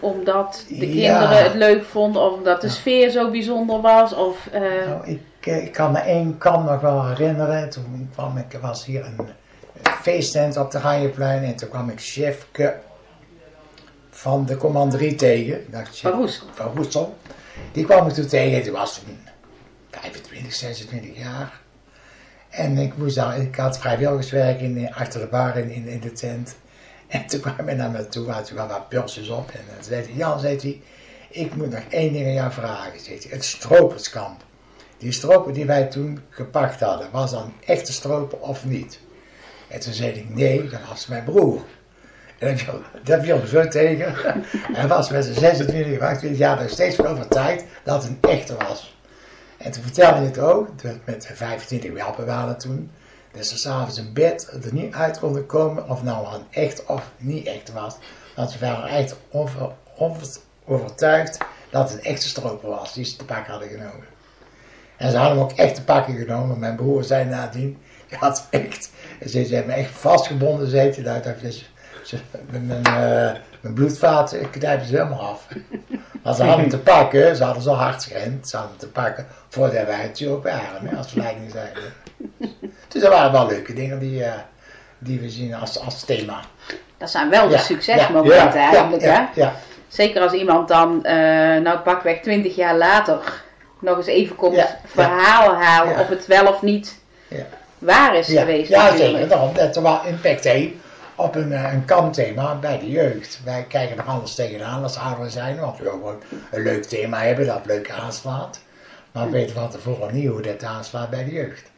Omdat 0.00 0.64
de 0.68 1.00
Ja. 1.00 1.18
kinderen 1.18 1.42
het 1.44 1.54
leuk 1.54 1.84
vonden. 1.84 2.22
Of 2.22 2.32
omdat 2.32 2.60
de 2.60 2.68
sfeer 2.68 3.10
zo 3.10 3.30
bijzonder 3.30 3.80
was. 3.80 4.14
Of, 4.14 4.46
eh, 4.52 4.60
Nou, 4.60 5.06
ik, 5.06 5.20
eh, 5.40 5.64
ik 5.64 5.72
kan 5.72 5.92
me 5.92 5.98
één 5.98 6.38
kamp 6.38 6.68
nog 6.70 6.80
wel 6.80 7.06
herinneren. 7.08 7.70
Toen 7.70 8.10
kwam 8.12 8.36
ik, 8.36 8.58
was 8.60 8.84
hier 8.84 9.04
een, 9.04 9.14
een 9.18 9.28
feesttent 10.04 10.56
op 10.56 10.70
de 10.70 10.78
Haaienplein. 10.78 11.44
En 11.44 11.56
toen 11.56 11.68
kwam 11.68 11.88
ik 11.88 12.00
chefke 12.00 12.76
van 14.10 14.46
de 14.46 14.56
commanderie 14.56 15.14
tegen. 15.14 15.66
Van 16.54 16.72
Roesel. 16.74 17.16
Die 17.72 17.84
kwam 17.84 18.08
ik 18.08 18.14
toen 18.14 18.26
tegen. 18.26 18.62
Die 18.62 18.72
was 18.72 18.98
toen 18.98 19.18
25, 19.90 20.54
26 20.54 21.18
jaar. 21.18 21.60
En 22.48 22.78
ik, 22.78 22.96
moest 22.96 23.16
daar, 23.16 23.38
ik 23.38 23.56
had 23.56 23.78
vrijwilligerswerk 23.78 24.60
in, 24.60 24.94
achter 24.94 25.20
de 25.20 25.26
bar 25.26 25.56
in, 25.56 25.70
in, 25.70 25.86
in 25.86 26.00
de 26.00 26.12
tent. 26.12 26.56
En 27.06 27.26
toen 27.26 27.40
kwam 27.40 27.66
hij 27.66 27.74
naar 27.74 27.90
me 27.90 28.08
toe, 28.08 28.30
had 28.30 28.46
toen 28.46 28.56
wel 28.56 28.68
wat 28.68 28.88
pilsjes 28.88 29.28
op. 29.28 29.50
En 29.50 29.60
dan 29.74 29.84
zei 29.84 30.02
hij, 30.02 30.14
Jan, 30.14 30.40
zei 30.40 30.58
hij, 30.60 30.80
ik 31.30 31.54
moet 31.54 31.70
nog 31.70 31.82
één 31.88 32.12
ding 32.12 32.26
aan 32.26 32.32
jou 32.32 32.52
vragen. 32.52 33.00
Zei 33.00 33.18
hij, 33.18 33.26
het 33.30 33.44
stroperskamp. 33.44 34.42
Die 34.98 35.12
stroper 35.12 35.52
die 35.52 35.64
wij 35.64 35.84
toen 35.84 36.20
gepakt 36.28 36.80
hadden, 36.80 37.10
was 37.10 37.30
dan 37.30 37.52
echte 37.66 37.92
stroper 37.92 38.38
of 38.38 38.64
niet? 38.64 38.98
En 39.68 39.80
toen 39.80 39.92
zei 39.92 40.10
ik, 40.10 40.34
nee, 40.34 40.68
dat 40.68 40.80
was 40.88 41.06
mijn 41.06 41.24
broer. 41.24 41.60
En 42.38 42.58
dat 43.04 43.22
viel, 43.22 43.38
me 43.38 43.46
zo 43.46 43.68
tegen. 43.68 44.14
Hij 44.78 44.88
was 44.88 45.10
met 45.10 45.24
zijn 45.24 45.36
26, 45.36 46.00
28 46.00 46.38
jaar 46.38 46.60
nog 46.60 46.70
steeds 46.70 46.96
van 46.96 47.06
overtuigd 47.06 47.64
dat 47.84 48.02
het 48.02 48.10
een 48.22 48.30
echte 48.30 48.56
was. 48.56 48.96
En 49.58 49.70
toen 49.70 49.82
vertelde 49.82 50.16
hij 50.16 50.24
het 50.24 50.38
ook, 50.38 50.82
dat 50.82 50.96
met 51.04 51.30
25 51.34 51.92
welpen 51.92 52.26
waren 52.26 52.58
toen. 52.58 52.90
Dat 53.32 53.46
ze 53.46 53.58
s'avonds 53.58 53.98
in 53.98 54.12
bed 54.12 54.48
er 54.64 54.72
niet 54.74 54.94
uit 54.94 55.18
konden 55.18 55.46
komen 55.46 55.88
of 55.88 56.02
nou 56.02 56.34
een 56.34 56.44
echt 56.50 56.86
of 56.86 57.10
niet 57.16 57.46
echt 57.46 57.72
was. 57.72 57.96
Want 58.36 58.50
ze 58.50 58.58
waren 58.58 58.88
echt 58.88 59.16
over, 59.30 59.70
over- 59.98 60.26
overtuigd 60.64 61.38
dat 61.70 61.90
het 61.90 61.98
een 61.98 62.04
echte 62.04 62.28
stroper 62.28 62.68
was 62.68 62.92
die 62.92 63.04
ze 63.04 63.16
te 63.16 63.24
pakken 63.24 63.50
hadden 63.52 63.68
genomen. 63.68 64.04
En 64.96 65.10
ze 65.10 65.16
hadden 65.16 65.36
hem 65.38 65.44
ook 65.46 65.52
echt 65.58 65.74
te 65.74 65.84
pakken 65.84 66.16
genomen. 66.16 66.58
Mijn 66.58 66.76
broer 66.76 67.04
zei 67.04 67.24
nadien, 67.24 67.78
had 68.14 68.46
echt, 68.50 68.90
ze, 69.26 69.44
ze 69.44 69.54
hebben 69.54 69.74
me 69.74 69.80
echt 69.80 69.90
vastgebonden, 69.90 70.68
zei 70.68 70.90
hij. 70.90 71.02
Dat, 71.02 71.24
dat, 71.24 71.34
ze, 72.04 72.16
mijn, 72.50 72.84
eh, 72.84 73.40
mijn 73.60 73.74
bloedvaten 73.74 74.50
knijpen 74.50 74.86
ze 74.86 74.96
helemaal 74.96 75.20
af. 75.20 75.46
Maar 76.22 76.34
ze 76.34 76.44
hadden 76.44 76.68
te 76.68 76.78
pakken, 76.78 77.36
ze 77.36 77.44
hadden 77.44 77.62
zo 77.62 77.72
hard 77.72 78.04
gerend, 78.04 78.48
ze 78.48 78.56
hadden 78.56 78.76
te 78.76 78.88
pakken 78.88 79.26
voordat 79.48 79.86
wij 79.86 80.00
het 80.00 80.26
open 80.26 80.52
waren, 80.52 80.96
als 80.96 81.08
verleiding 81.08 81.50
zeiden. 81.50 81.82
Dus 82.88 83.02
dat 83.02 83.12
waren 83.12 83.32
wel 83.32 83.46
leuke 83.46 83.72
dingen 83.74 83.98
die, 83.98 84.24
eh, 84.24 84.32
die 84.98 85.20
we 85.20 85.30
zien 85.30 85.54
als, 85.54 85.80
als 85.80 86.04
thema. 86.04 86.40
dat 86.98 87.10
zijn 87.10 87.30
wel 87.30 87.46
de 87.48 87.52
Ja, 87.52 87.58
succesmomenten 87.60 88.60
ja, 88.60 88.72
eigenlijk. 88.72 89.02
ja, 89.02 89.30
hè? 89.34 89.40
ja, 89.40 89.54
Zeker 89.88 90.22
als 90.22 90.32
iemand 90.32 90.68
dan, 90.68 91.04
eh, 91.04 91.14
nou 91.62 91.78
pakweg 91.78 92.20
20 92.20 92.56
jaar 92.56 92.76
later, 92.76 93.42
nog 93.80 93.96
eens 93.96 94.06
even 94.06 94.36
komt 94.36 94.56
Ja, 94.56 94.78
verhalen 94.84 95.56
halen 95.56 95.98
of 95.98 96.08
het 96.08 96.26
wel 96.26 96.46
of 96.46 96.62
niet 96.62 96.98
ja. 97.28 97.46
Waar 97.84 98.16
is 98.16 98.26
Ja, 98.28 98.40
geweest. 98.40 98.68
ja 98.68 98.82
natuurlijk. 98.82 99.12
zeker. 99.12 99.28
Daarom 99.28 99.54
dat 99.54 99.76
er 99.76 99.82
wel 99.82 100.00
impact 100.06 100.44
heeft 100.44 100.72
op 101.14 101.34
een, 101.34 101.52
eh, 101.52 101.72
een 101.72 101.84
kampthema 101.84 102.54
bij 102.54 102.78
de 102.78 102.90
jeugd. 102.90 103.40
Wij 103.44 103.64
kijken 103.68 103.98
er 103.98 104.04
anders 104.04 104.34
tegenaan 104.34 104.82
als 104.82 104.98
ouderen 104.98 105.30
zijn, 105.30 105.60
want 105.60 105.78
we 105.78 105.88
gewoon 105.88 106.22
een 106.50 106.62
leuk 106.62 106.84
thema 106.84 107.18
hebben 107.18 107.46
dat 107.46 107.66
leuk 107.66 107.90
aanslaat. 107.90 108.60
Maar 109.12 109.24
we 109.24 109.30
weten 109.30 109.54
van 109.54 109.70
tevoren 109.70 110.14
niet 110.14 110.28
hoe 110.28 110.40
dat 110.42 110.64
aanslaat 110.64 111.10
bij 111.10 111.24
de 111.24 111.32
jeugd. 111.32 111.70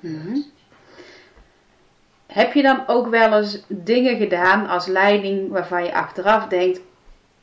Heb 2.27 2.53
je 2.53 2.63
dan 2.63 2.83
ook 2.87 3.09
wel 3.09 3.33
eens 3.39 3.63
dingen 3.69 4.17
gedaan 4.17 4.69
als 4.69 4.87
leiding 4.87 5.51
waarvan 5.51 5.85
je 5.85 5.95
achteraf 5.95 6.47
denkt: 6.47 6.81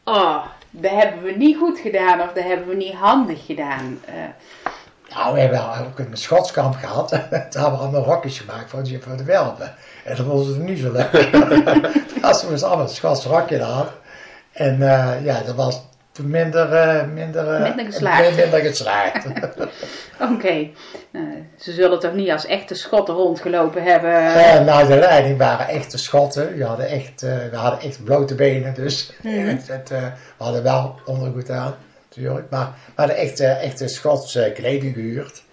Oh, 0.03 0.45
dat 0.71 0.91
hebben 0.91 1.23
we 1.23 1.31
niet 1.31 1.57
goed 1.57 1.79
gedaan 1.79 2.21
of 2.21 2.33
dat 2.33 2.43
hebben 2.43 2.67
we 2.67 2.75
niet 2.75 2.93
handig 2.93 3.45
gedaan? 3.45 3.99
Eh, 4.05 4.13
Nou, 5.15 5.33
we 5.33 5.39
hebben 5.39 5.61
ook 5.79 5.99
een 5.99 6.07
schotskamp 6.17 6.75
gehad. 6.75 7.09
Daar 7.09 7.21
hebben 7.29 7.51
we 7.71 7.77
allemaal 7.77 8.03
rokjes 8.03 8.39
gemaakt 8.39 8.69
voor 8.69 8.83
de, 8.83 8.99
voor 9.01 9.17
de 9.17 9.23
welpen. 9.23 9.73
En 10.03 10.15
dat 10.15 10.25
vonden 10.25 10.53
ze 10.53 10.59
niet 10.59 10.79
zo 10.79 10.91
leuk. 10.91 11.29
Als 12.21 12.43
we 12.43 12.49
dus 12.49 12.63
allemaal 12.63 12.85
een 12.85 12.91
schots 12.93 13.25
rokje 13.25 13.61
hadden. 13.61 13.93
En 14.51 14.81
eh, 14.81 15.25
ja, 15.25 15.41
dat 15.45 15.55
was 15.55 15.81
minder, 16.21 16.73
eh, 16.73 17.03
minder, 17.13 17.53
eh, 17.53 17.61
Minder 17.63 17.85
geslaagd. 17.85 18.35
Minder 18.35 18.59
geslaagd. 18.59 19.25
Oké. 20.31 20.67
Nou, 21.11 21.27
ze 21.57 21.71
zullen 21.71 21.99
toch 21.99 22.13
niet 22.13 22.31
als 22.31 22.45
echte 22.45 22.75
schotten 22.75 23.13
rondgelopen 23.13 23.83
hebben? 23.83 24.15
Eh, 24.35 24.65
nou, 24.65 24.87
de 24.87 24.95
leiding 24.97 25.37
waren 25.37 25.67
echte 25.67 25.97
schotten. 25.97 26.53
Die 26.53 26.63
hadden 26.63 26.87
echt, 26.87 27.21
we 27.21 27.49
hadden 27.53 27.79
echt 27.79 28.03
blote 28.03 28.35
benen, 28.35 28.73
dus 28.73 29.13
Mhm. 29.21 29.55
het, 29.65 29.89
we 29.89 30.11
hadden 30.37 30.63
wel 30.63 30.95
ondergoed 31.05 31.49
aan, 31.49 31.75
natuurlijk. 32.15 32.49
Maar 32.49 32.65
we 32.85 32.91
hadden 32.95 33.15
echt, 33.15 33.39
eh, 33.39 33.63
echte 33.63 33.87
Schotse 33.87 34.51
kleding 34.53 34.93
gehuurd. 34.93 35.43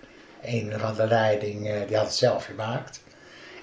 Een 0.42 0.72
van 0.78 0.94
de 0.94 1.06
leiding, 1.06 1.68
eh, 1.68 1.86
die 1.86 1.96
had 1.96 2.06
het 2.06 2.14
zelf 2.14 2.44
gemaakt. 2.44 3.00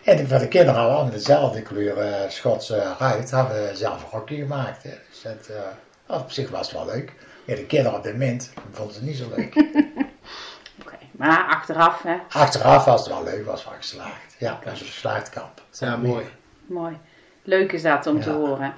En 0.07 0.27
van 0.27 0.39
de 0.39 0.47
kinderen 0.47 0.75
hadden 0.75 0.95
allemaal 0.95 1.13
dezelfde 1.13 1.61
kleur 1.61 1.97
eh, 1.97 2.29
Schotse 2.29 2.95
ruit. 2.99 3.31
Hadden 3.31 3.67
we 3.67 3.75
zelf 3.75 4.03
een 4.03 4.09
rokje 4.11 4.35
gemaakt. 4.35 4.83
Hè. 4.83 4.89
Dus 5.09 5.21
dat, 5.21 5.47
eh, 5.47 6.15
op 6.21 6.31
zich 6.31 6.49
was 6.49 6.71
het 6.71 6.75
wel 6.75 6.85
leuk. 6.85 7.13
Ja, 7.45 7.55
de 7.55 7.65
kinderen 7.65 7.97
op 7.97 8.03
de 8.03 8.13
mint 8.13 8.51
vonden 8.71 8.95
het 8.95 9.03
niet 9.03 9.17
zo 9.17 9.25
leuk. 9.35 9.55
Oké, 10.81 10.97
Maar 11.11 11.45
achteraf, 11.47 12.01
hè? 12.01 12.15
Achteraf 12.29 12.85
was 12.85 12.99
het 12.99 13.09
wel 13.09 13.23
leuk, 13.23 13.45
was 13.45 13.63
wel 13.63 13.73
geslaagd. 13.73 14.35
Ja, 14.37 14.59
dat 14.63 14.71
was 14.71 14.79
een 14.79 14.85
geslaagd 14.85 15.29
kamp. 15.29 15.61
Ja, 15.71 15.97
mooi. 15.97 16.25
Mooi. 16.65 16.97
Leuk 17.43 17.71
is 17.71 17.81
dat 17.81 18.07
om 18.07 18.21
te 18.21 18.29
horen. 18.29 18.73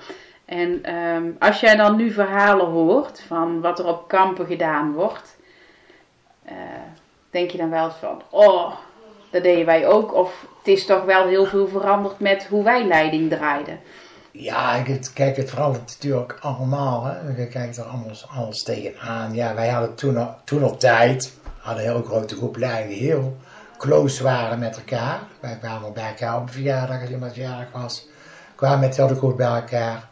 En 0.50 0.84
ehm, 0.84 1.24
als 1.40 1.60
jij 1.60 1.76
dan 1.76 1.96
nu 1.96 2.12
verhalen 2.12 2.66
hoort 2.66 3.24
van 3.28 3.62
wat 3.62 3.80
er 3.80 3.86
op 3.86 4.08
kampen 4.08 4.46
gedaan 4.46 4.94
wordt, 4.94 5.38
eh, 6.46 6.56
denk 7.30 7.52
je 7.52 7.58
dan 7.58 7.70
wel 7.70 7.86
eens 7.86 7.96
van, 7.96 8.22
oh, 8.30 8.72
dat 9.32 9.44
deden 9.44 9.66
wij 9.66 9.88
ook. 9.88 10.14
Of 10.14 10.46
het 10.58 10.68
is 10.68 10.86
toch 10.86 11.04
wel 11.04 11.28
heel 11.28 11.46
veel 11.46 11.68
veranderd 11.68 12.20
met 12.20 12.48
hoe 12.48 12.64
wij 12.64 12.86
leiding 12.86 13.30
draaiden. 13.30 13.80
Ja, 14.32 14.76
ik 14.76 15.10
kijk, 15.14 15.38
het 15.38 15.50
verandert 15.50 15.86
natuurlijk 15.86 16.38
allemaal. 16.42 17.04
Hè. 17.04 17.42
Je 17.42 17.48
kijkt 17.48 17.78
er 17.78 17.86
alles 18.36 18.64
tegenaan. 18.64 19.34
Ja, 19.34 19.56
wij 19.56 19.70
hadden 19.70 19.96
toen, 19.96 20.28
toen 20.44 20.78
tijd 20.78 21.40
hadden 21.60 21.86
een 21.86 21.92
heel 21.92 22.04
grote 22.04 22.36
groep 22.36 22.58
leidingen 22.58 22.98
die 22.98 23.08
heel 23.08 23.38
close 23.78 24.24
waren 24.24 24.60
met 24.60 24.78
elkaar. 24.78 25.20
Wij 25.40 25.58
kwamen 25.58 25.94
bij 25.94 26.08
elkaar 26.08 26.42
op 26.42 26.50
verjaardag 26.50 27.02
als 27.02 27.10
iemand 27.10 27.36
jarig 27.36 27.72
was. 27.72 28.08
kwamen 28.56 28.80
met 28.80 28.96
heel 28.96 29.08
de 29.08 29.16
groep 29.16 29.38
bij 29.38 29.56
elkaar. 29.56 30.08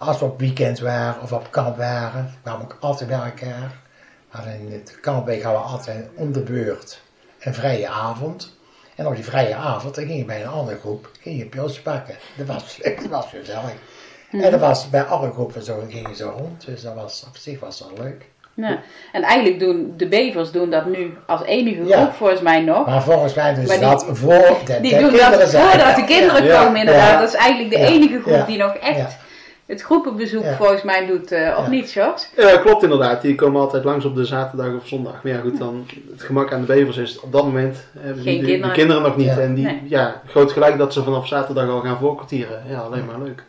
Als 0.00 0.18
we 0.18 0.24
op 0.24 0.40
weekend 0.40 0.78
waren 0.78 1.22
of 1.22 1.32
op 1.32 1.46
kamp 1.50 1.76
waren, 1.76 2.34
kwamen 2.42 2.66
we 2.66 2.72
ook 2.74 2.76
altijd 2.80 3.08
bij 3.08 3.18
elkaar. 3.18 3.70
Hadden 4.28 4.60
in 4.60 4.72
het 4.72 4.98
kampweek 5.00 5.42
hadden 5.42 5.62
we 5.62 5.68
altijd 5.68 6.08
om 6.14 6.32
de 6.32 6.40
beurt 6.42 7.00
een 7.40 7.54
vrije 7.54 7.88
avond. 7.88 8.56
En 8.96 9.06
op 9.06 9.14
die 9.14 9.24
vrije 9.24 9.54
avond, 9.54 9.94
dan 9.94 10.04
ging 10.04 10.18
je 10.18 10.24
bij 10.24 10.42
een 10.42 10.48
andere 10.48 10.78
groep, 10.78 11.10
ging 11.20 11.38
je 11.38 11.46
pilsje 11.46 11.82
pakken. 11.82 12.14
Dat 12.36 12.46
was 12.46 12.78
dat 12.82 13.06
was 13.10 13.26
gezellig. 13.26 13.72
En 14.30 14.50
dat 14.50 14.60
was 14.60 14.90
bij 14.90 15.02
alle 15.02 15.30
groepen 15.32 15.62
zo, 15.62 15.84
ging 15.88 16.08
je 16.08 16.14
zo 16.14 16.34
rond. 16.38 16.66
Dus 16.66 16.82
dat 16.82 16.94
was, 16.94 17.24
op 17.28 17.36
zich 17.36 17.60
was 17.60 17.78
dat 17.78 17.90
leuk. 17.98 18.24
Ja. 18.54 18.80
En 19.12 19.22
eigenlijk 19.22 19.60
doen 19.60 19.94
de 19.96 20.08
bevers 20.08 20.50
doen 20.50 20.70
dat 20.70 20.86
nu 20.86 21.16
als 21.26 21.42
enige 21.44 21.76
groep 21.76 21.88
Ja. 21.88 22.12
volgens 22.12 22.40
mij 22.40 22.60
nog. 22.60 22.86
Maar 22.86 23.02
volgens 23.02 23.34
mij 23.34 23.54
dus 23.54 23.68
Maar 23.68 23.78
die- 23.78 23.86
dat 23.86 24.06
voor 24.12 24.58
de, 24.64 24.78
Die 24.80 24.94
de 24.94 25.00
doen 25.00 25.12
dat 25.16 25.50
voordat 25.50 25.96
de 25.96 26.04
kinderen 26.06 26.48
komen 26.58 26.76
inderdaad. 26.80 27.20
Dat 27.20 27.28
is 27.28 27.34
eigenlijk 27.34 27.70
de 27.70 27.86
enige 27.86 28.20
groep 28.20 28.46
die 28.46 28.58
nog 28.58 28.74
echt. 28.74 29.16
Het 29.70 29.82
groepenbezoek 29.82 30.42
Ja. 30.44 30.56
volgens 30.56 30.82
mij 30.82 31.06
doet. 31.06 31.32
eh, 31.32 31.54
of 31.58 31.64
Ja. 31.64 31.70
niet, 31.70 31.90
George? 31.90 32.26
Ja, 32.36 32.56
klopt 32.58 32.82
inderdaad. 32.82 33.22
Die 33.22 33.34
komen 33.34 33.60
altijd 33.60 33.84
langs 33.84 34.04
op 34.04 34.14
de 34.14 34.24
zaterdag 34.24 34.74
of 34.74 34.86
zondag. 34.86 35.22
Maar 35.22 35.32
ja, 35.32 35.40
goed, 35.40 35.58
dan 35.58 35.86
het 36.10 36.22
gemak 36.22 36.52
aan 36.52 36.60
de 36.60 36.66
bevers 36.66 36.96
is 36.96 37.20
op 37.20 37.32
dat 37.32 37.44
moment 37.44 37.86
hebben 37.98 38.22
die 38.22 38.32
Geen 38.32 38.40
de, 38.40 38.46
kinderen. 38.46 38.68
de 38.74 38.78
kinderen 38.78 39.02
nog 39.02 39.16
niet. 39.16 39.26
Ja. 39.26 39.38
En 39.38 39.54
die, 39.54 39.64
Nee. 39.64 39.82
ja, 39.84 40.20
groot 40.26 40.52
gelijk 40.52 40.78
dat 40.78 40.92
ze 40.92 41.02
vanaf 41.02 41.26
zaterdag 41.26 41.68
al 41.68 41.80
gaan 41.80 41.98
voorkwartieren. 41.98 42.62
Ja, 42.68 42.78
alleen 42.78 43.04
maar 43.06 43.18
leuk. 43.18 43.42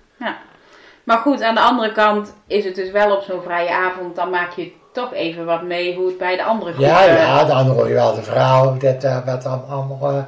Maar 1.04 1.18
goed, 1.18 1.42
aan 1.42 1.56
de 1.56 1.62
andere 1.62 1.92
kant 1.92 2.34
is 2.48 2.66
het 2.66 2.76
dus 2.76 2.92
wel 2.92 3.16
op 3.16 3.22
zo'n 3.22 3.42
vrije 3.42 3.70
avond. 3.74 4.16
Dan 4.16 4.30
maak 4.30 4.52
je 4.52 4.72
toch 4.94 5.14
even 5.14 5.46
wat 5.46 5.62
mee 5.64 5.96
hoe 5.96 6.06
het 6.08 6.18
bij 6.18 6.36
de 6.36 6.44
andere 6.44 6.72
groepen... 6.72 6.94
Ja, 6.94 7.04
ja, 7.04 7.46
dan 7.46 7.68
hoor 7.68 7.88
je 7.88 7.94
wel 7.94 8.16
de 8.16 8.22
verhalen, 8.24 8.80
dat, 8.80 9.04
eh, 9.04 9.26
wat 9.26 9.44
dan 9.44 9.64
allemaal, 9.70 10.10
eh, 10.12 10.24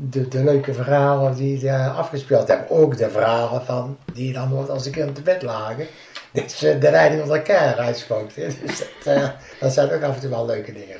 de, 0.00 0.28
de 0.28 0.44
leuke 0.44 0.74
verhalen 0.74 1.34
die 1.34 1.68
eh, 1.68 1.98
afgespeeld 1.98 2.48
hebben. 2.48 2.70
Ook 2.70 2.96
de 2.96 3.10
verhalen 3.10 3.64
van, 3.64 3.98
die 4.12 4.32
dan 4.32 4.48
wordt 4.50 4.70
als 4.70 4.82
de 4.82 4.90
kinderen 4.90 5.14
te 5.16 5.22
bed 5.22 5.42
lagen. 5.42 5.86
Dus 6.32 6.62
eh, 6.62 6.80
de 6.80 6.90
leiding 6.90 7.22
onder 7.22 7.36
elkaar 7.36 7.76
uitspookt. 7.78 8.36
hè. 8.36 8.46
Dus 8.46 8.78
dat, 9.04 9.14
eh, 9.16 9.28
dat 9.60 9.72
zijn 9.72 9.90
ook 9.92 10.02
af 10.02 10.14
en 10.14 10.20
toe 10.20 10.30
wel 10.30 10.46
leuke 10.46 10.72
dingen. 10.72 10.96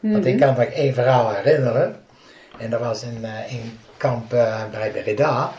Want 0.00 0.26
ik 0.26 0.34
Mhm. 0.36 0.44
kan 0.44 0.54
me 0.56 0.64
één 0.66 0.94
verhaal 0.94 1.30
herinneren. 1.34 1.96
En 2.58 2.70
dat 2.70 2.80
was 2.80 3.02
in 3.02 3.24
een 3.24 3.78
kamp 3.96 4.32
eh, 4.32 4.62
bij 4.70 4.90
Breda. 4.90 5.52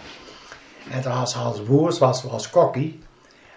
En 0.91 1.01
toen 1.01 1.11
was 1.13 1.33
Hans 1.33 1.63
Boers, 1.63 1.97
was, 1.99 2.23
was 2.23 2.49
kokkie. 2.49 2.99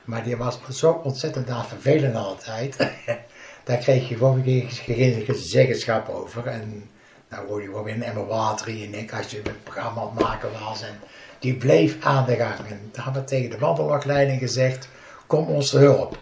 Maar 0.04 0.22
die 0.24 0.36
was 0.36 0.58
zo 0.70 1.00
ontzettend 1.04 1.50
aan 1.50 1.64
vervelend 1.64 2.14
altijd. 2.16 2.76
Daar 3.64 3.76
kreeg 3.76 4.08
je 4.08 4.16
gewoon 4.16 4.42
geen, 4.44 4.68
geen 4.70 5.24
zeggenschap 5.34 6.08
over. 6.08 6.46
En 6.46 6.90
dan 7.34 7.46
hoorde 7.46 7.62
je 7.62 7.68
gewoon 7.68 7.84
weer 7.84 8.02
emmer 8.02 8.26
water 8.26 8.68
in 8.68 8.90
nek 8.90 9.12
als 9.12 9.30
je 9.30 9.38
een 9.38 9.62
programma 9.62 10.00
aan 10.00 10.10
het 10.14 10.20
maken 10.20 10.48
was. 10.66 10.82
En 10.82 10.98
die 11.38 11.54
bleef 11.54 12.04
aan 12.04 12.26
de 12.26 12.36
gang. 12.36 12.58
En 12.58 12.90
toen 12.92 13.04
hebben 13.04 13.22
we 13.22 13.28
tegen 13.28 13.50
de 13.50 13.58
wandelwachtleiding 13.58 14.38
gezegd, 14.38 14.88
kom 15.26 15.46
ons 15.46 15.70
te 15.70 15.78
hulp. 15.78 16.18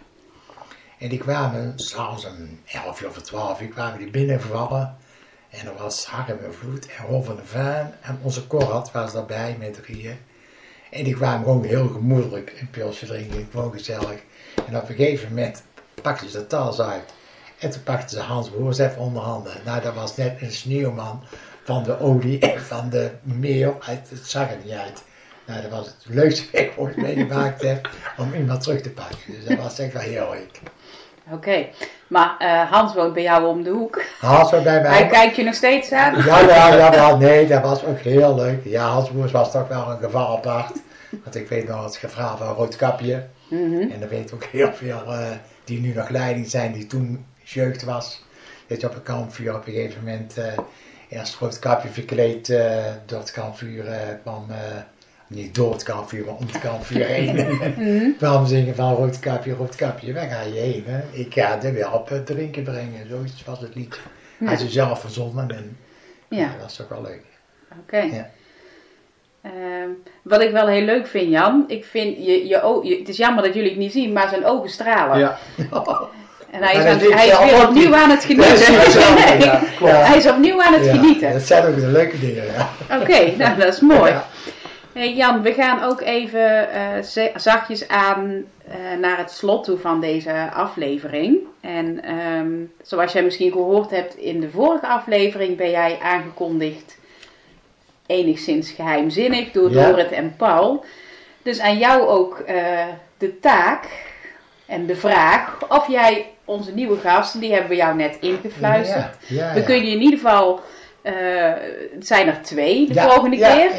En 0.99 1.09
die 1.09 1.19
kwamen, 1.19 1.73
s'avonds 1.75 2.25
om 2.25 2.59
11 2.65 3.01
uur 3.01 3.07
of 3.07 3.21
12 3.21 3.61
uur, 3.61 3.67
kwamen 3.67 3.99
die 3.99 4.09
binnenvallen. 4.09 4.97
En 5.49 5.67
er 5.67 5.75
was 5.77 6.05
Harm 6.05 6.39
en 6.43 6.53
Vloed 6.53 6.85
en 6.85 7.05
Ron 7.05 7.23
van 7.23 7.35
de 7.35 7.45
Vaan 7.45 7.93
en 8.01 8.19
onze 8.21 8.47
Corad 8.47 8.91
was 8.91 9.13
daarbij 9.13 9.55
met 9.59 9.73
drieën. 9.73 10.17
En 10.91 11.03
die 11.03 11.15
kwamen 11.15 11.43
gewoon 11.43 11.63
heel 11.63 11.87
gemoedelijk 11.87 12.53
een 12.59 12.69
pilsje 12.69 13.05
drinken, 13.05 13.47
gewoon 13.51 13.71
gezellig. 13.71 14.21
En 14.67 14.77
op 14.77 14.89
een 14.89 14.95
gegeven 14.95 15.29
moment 15.29 15.63
pakten 16.01 16.29
ze 16.29 16.37
de 16.37 16.47
tas 16.47 16.81
uit. 16.81 17.13
En 17.63 17.69
toen 17.69 17.83
pakten 17.83 18.09
ze 18.09 18.19
Hans 18.19 18.51
Boers 18.51 18.77
even 18.77 19.01
onder 19.01 19.21
handen. 19.21 19.53
Nou, 19.65 19.81
dat 19.81 19.93
was 19.93 20.15
net 20.15 20.41
een 20.41 20.51
sneeuwman 20.51 21.23
van 21.63 21.83
de 21.83 21.99
olie 21.99 22.39
en 22.39 22.61
van 22.73 22.89
de 22.89 23.11
meel. 23.21 23.77
Het, 23.79 24.09
het 24.09 24.27
zag 24.29 24.51
er 24.51 24.57
niet 24.63 24.73
uit. 24.73 25.03
Nou, 25.45 25.61
dat 25.61 25.71
was 25.71 25.85
het 25.85 25.95
leukste 26.07 26.45
wat 26.51 26.61
ik 26.61 26.73
ooit 26.75 26.97
meegemaakt 26.97 27.61
heb 27.61 27.89
om 28.17 28.33
iemand 28.33 28.61
terug 28.61 28.81
te 28.81 28.89
pakken. 28.89 29.17
Dus 29.27 29.45
dat 29.45 29.57
was 29.57 29.79
echt 29.79 29.93
wel 29.93 30.01
heel 30.01 30.29
leuk. 30.31 30.59
Oké, 31.31 31.67
maar 32.07 32.35
eh, 32.39 32.71
Hans 32.71 32.93
woont 32.93 33.13
bij 33.13 33.23
jou 33.23 33.47
om 33.47 33.63
de 33.63 33.69
hoek. 33.69 34.01
Hans 34.19 34.51
was 34.51 34.63
bij 34.63 34.81
mij. 34.81 34.91
Hij 34.91 35.07
kijkt 35.07 35.35
je 35.35 35.43
nog 35.43 35.55
steeds 35.55 35.91
aan. 35.91 36.15
Ja, 36.25 36.39
ja, 36.39 36.73
ja, 36.73 36.93
ja, 36.93 37.15
nee, 37.15 37.47
dat 37.47 37.61
was 37.61 37.85
ook 37.85 37.99
heel 37.99 38.35
leuk. 38.35 38.65
Ja, 38.65 38.87
Hans 38.87 39.11
Boers 39.11 39.31
was 39.31 39.51
toch 39.51 39.67
wel 39.67 39.89
een 39.89 39.99
geval 39.99 40.37
apart. 40.37 40.81
Want 41.23 41.35
ik 41.35 41.49
weet 41.49 41.67
nog 41.67 41.83
het 41.83 41.97
verhaal 41.97 42.37
van 42.37 42.47
Roodkapje. 42.47 43.27
Mhm. 43.47 43.91
En 43.91 44.01
er 44.01 44.09
weet 44.09 44.33
ook 44.33 44.43
heel 44.43 44.73
veel 44.73 45.03
eh, 45.05 45.31
die 45.63 45.79
nu 45.79 45.93
nog 45.93 46.09
leiding 46.09 46.49
zijn, 46.49 46.71
die 46.71 46.87
toen 46.87 47.25
jeugd 47.53 47.83
was. 47.83 48.23
Dat 48.67 48.81
je 48.81 48.87
op 48.87 48.95
een 48.95 49.03
kampvuur 49.03 49.55
op 49.55 49.67
een 49.67 49.73
gegeven 49.73 50.03
moment 50.03 50.37
eh 50.37 50.57
eerst 51.09 51.35
Roodkapje 51.35 51.89
verkleed 51.89 52.49
eh, 52.49 52.83
door 53.05 53.19
het 53.19 53.31
kampvuur 53.31 53.87
eh, 53.87 53.99
kwam. 54.21 54.45
eh, 54.49 54.57
niet 55.27 55.55
door 55.55 55.71
het 55.73 55.83
kampvuur, 55.83 56.25
maar 56.25 56.35
om 56.35 56.47
het 56.47 56.59
kampvuur 56.59 57.05
heen. 57.05 57.35
Mhm. 57.77 58.11
kwam 58.17 58.45
zingen 58.45 58.75
van 58.75 58.93
Roodkapje, 58.93 59.53
Roodkapje, 59.53 60.13
waar 60.13 60.29
ga 60.29 60.41
je 60.41 60.59
heen? 60.59 60.83
Hè? 60.87 61.01
Ik 61.11 61.33
ga 61.33 61.57
de 61.57 61.71
welp 61.71 62.11
eh, 62.11 62.19
drinken 62.19 62.63
brengen. 62.63 63.07
Zoiets 63.09 63.43
was 63.43 63.59
het 63.59 63.75
lied. 63.75 63.99
Hij 64.43 64.53
is 64.53 64.69
zelf 64.69 64.99
verzonnen 64.99 65.49
en 65.51 65.77
Ja, 66.29 66.37
ja, 66.37 66.55
dat 66.59 66.71
is 66.71 66.81
ook 66.81 66.89
wel 66.89 67.01
leuk. 67.01 67.23
oké. 67.81 67.97
Ja. 67.97 68.29
Ehm, 69.41 69.89
wat 70.21 70.41
ik 70.41 70.51
wel 70.51 70.67
heel 70.67 70.81
leuk 70.85 71.07
vind, 71.07 71.31
Jan, 71.31 71.63
ik 71.67 71.85
vind 71.85 72.17
je, 72.17 72.47
je, 72.47 72.83
je, 72.83 72.97
het 72.99 73.09
is 73.09 73.17
jammer 73.17 73.43
dat 73.43 73.53
jullie 73.53 73.69
het 73.69 73.79
niet 73.79 73.91
zien, 73.91 74.13
maar 74.13 74.29
zijn 74.29 74.45
ogen 74.45 74.69
stralen. 74.69 75.19
Ja, 75.19 75.37
En 76.53 76.63
hij 76.63 76.73
is, 76.75 76.85
aan- 76.85 77.11
hij 77.11 77.45
weer 77.45 77.67
opnieuw 77.67 77.95
aan 77.95 78.09
het 78.09 78.23
genieten. 78.25 78.73
Hij 80.05 80.17
is 80.17 80.27
opnieuw 80.27 80.61
aan 80.61 80.73
het 80.73 80.87
genieten. 80.87 81.33
Dat 81.33 81.41
zijn 81.41 81.65
ook 81.65 81.75
de 81.75 81.87
leuke 81.87 82.19
dingen, 82.19 82.43
ja. 82.45 82.69
Oké, 83.01 83.31
nou 83.37 83.57
dat 83.59 83.73
is 83.73 83.79
mooi. 83.79 84.13
Hey 84.93 85.13
Jan, 85.13 85.41
we 85.41 85.53
gaan 85.53 85.83
ook 85.83 86.01
even 86.01 86.71
eh, 86.71 87.29
zachtjes 87.35 87.87
aan 87.87 88.43
eh, 88.67 88.75
naar 88.99 89.17
het 89.17 89.31
slot 89.31 89.63
toe 89.63 89.77
van 89.77 90.01
deze 90.01 90.49
aflevering. 90.53 91.37
En 91.61 92.03
ehm, 92.03 92.51
zoals 92.81 93.13
jij 93.13 93.23
misschien 93.23 93.51
gehoord 93.51 93.89
hebt 93.91 94.15
in 94.17 94.39
de 94.39 94.49
vorige 94.49 94.87
aflevering, 94.87 95.57
ben 95.57 95.69
jij 95.69 95.97
aangekondigd 96.03 96.97
enigszins 98.05 98.71
geheimzinnig 98.71 99.51
door 99.51 99.71
Ja. 99.71 99.87
Dorit 99.87 100.11
en 100.11 100.33
Paul. 100.37 100.85
Dus 101.41 101.59
aan 101.59 101.77
jou 101.77 102.07
ook 102.07 102.39
eh, 102.39 102.55
de 103.17 103.39
taak 103.39 103.87
en 104.65 104.85
de 104.85 104.95
vraag 104.95 105.57
of 105.69 105.87
jij 105.87 106.31
onze 106.45 106.71
nieuwe 106.73 106.97
gasten, 106.97 107.39
die 107.39 107.51
hebben 107.51 107.69
we 107.69 107.75
jou 107.75 107.95
net 107.95 108.17
ingefluisterd. 108.19 109.15
Ja, 109.27 109.35
ja, 109.47 109.53
We 109.53 109.63
kunnen 109.63 109.85
je 109.85 109.91
in 109.95 110.01
ieder 110.01 110.19
geval, 110.19 110.61
eh, 111.01 111.13
het 111.93 112.07
zijn 112.07 112.27
er 112.27 112.41
twee 112.41 112.87
de 112.93 113.01
volgende 113.01 113.37
keer. 113.37 113.71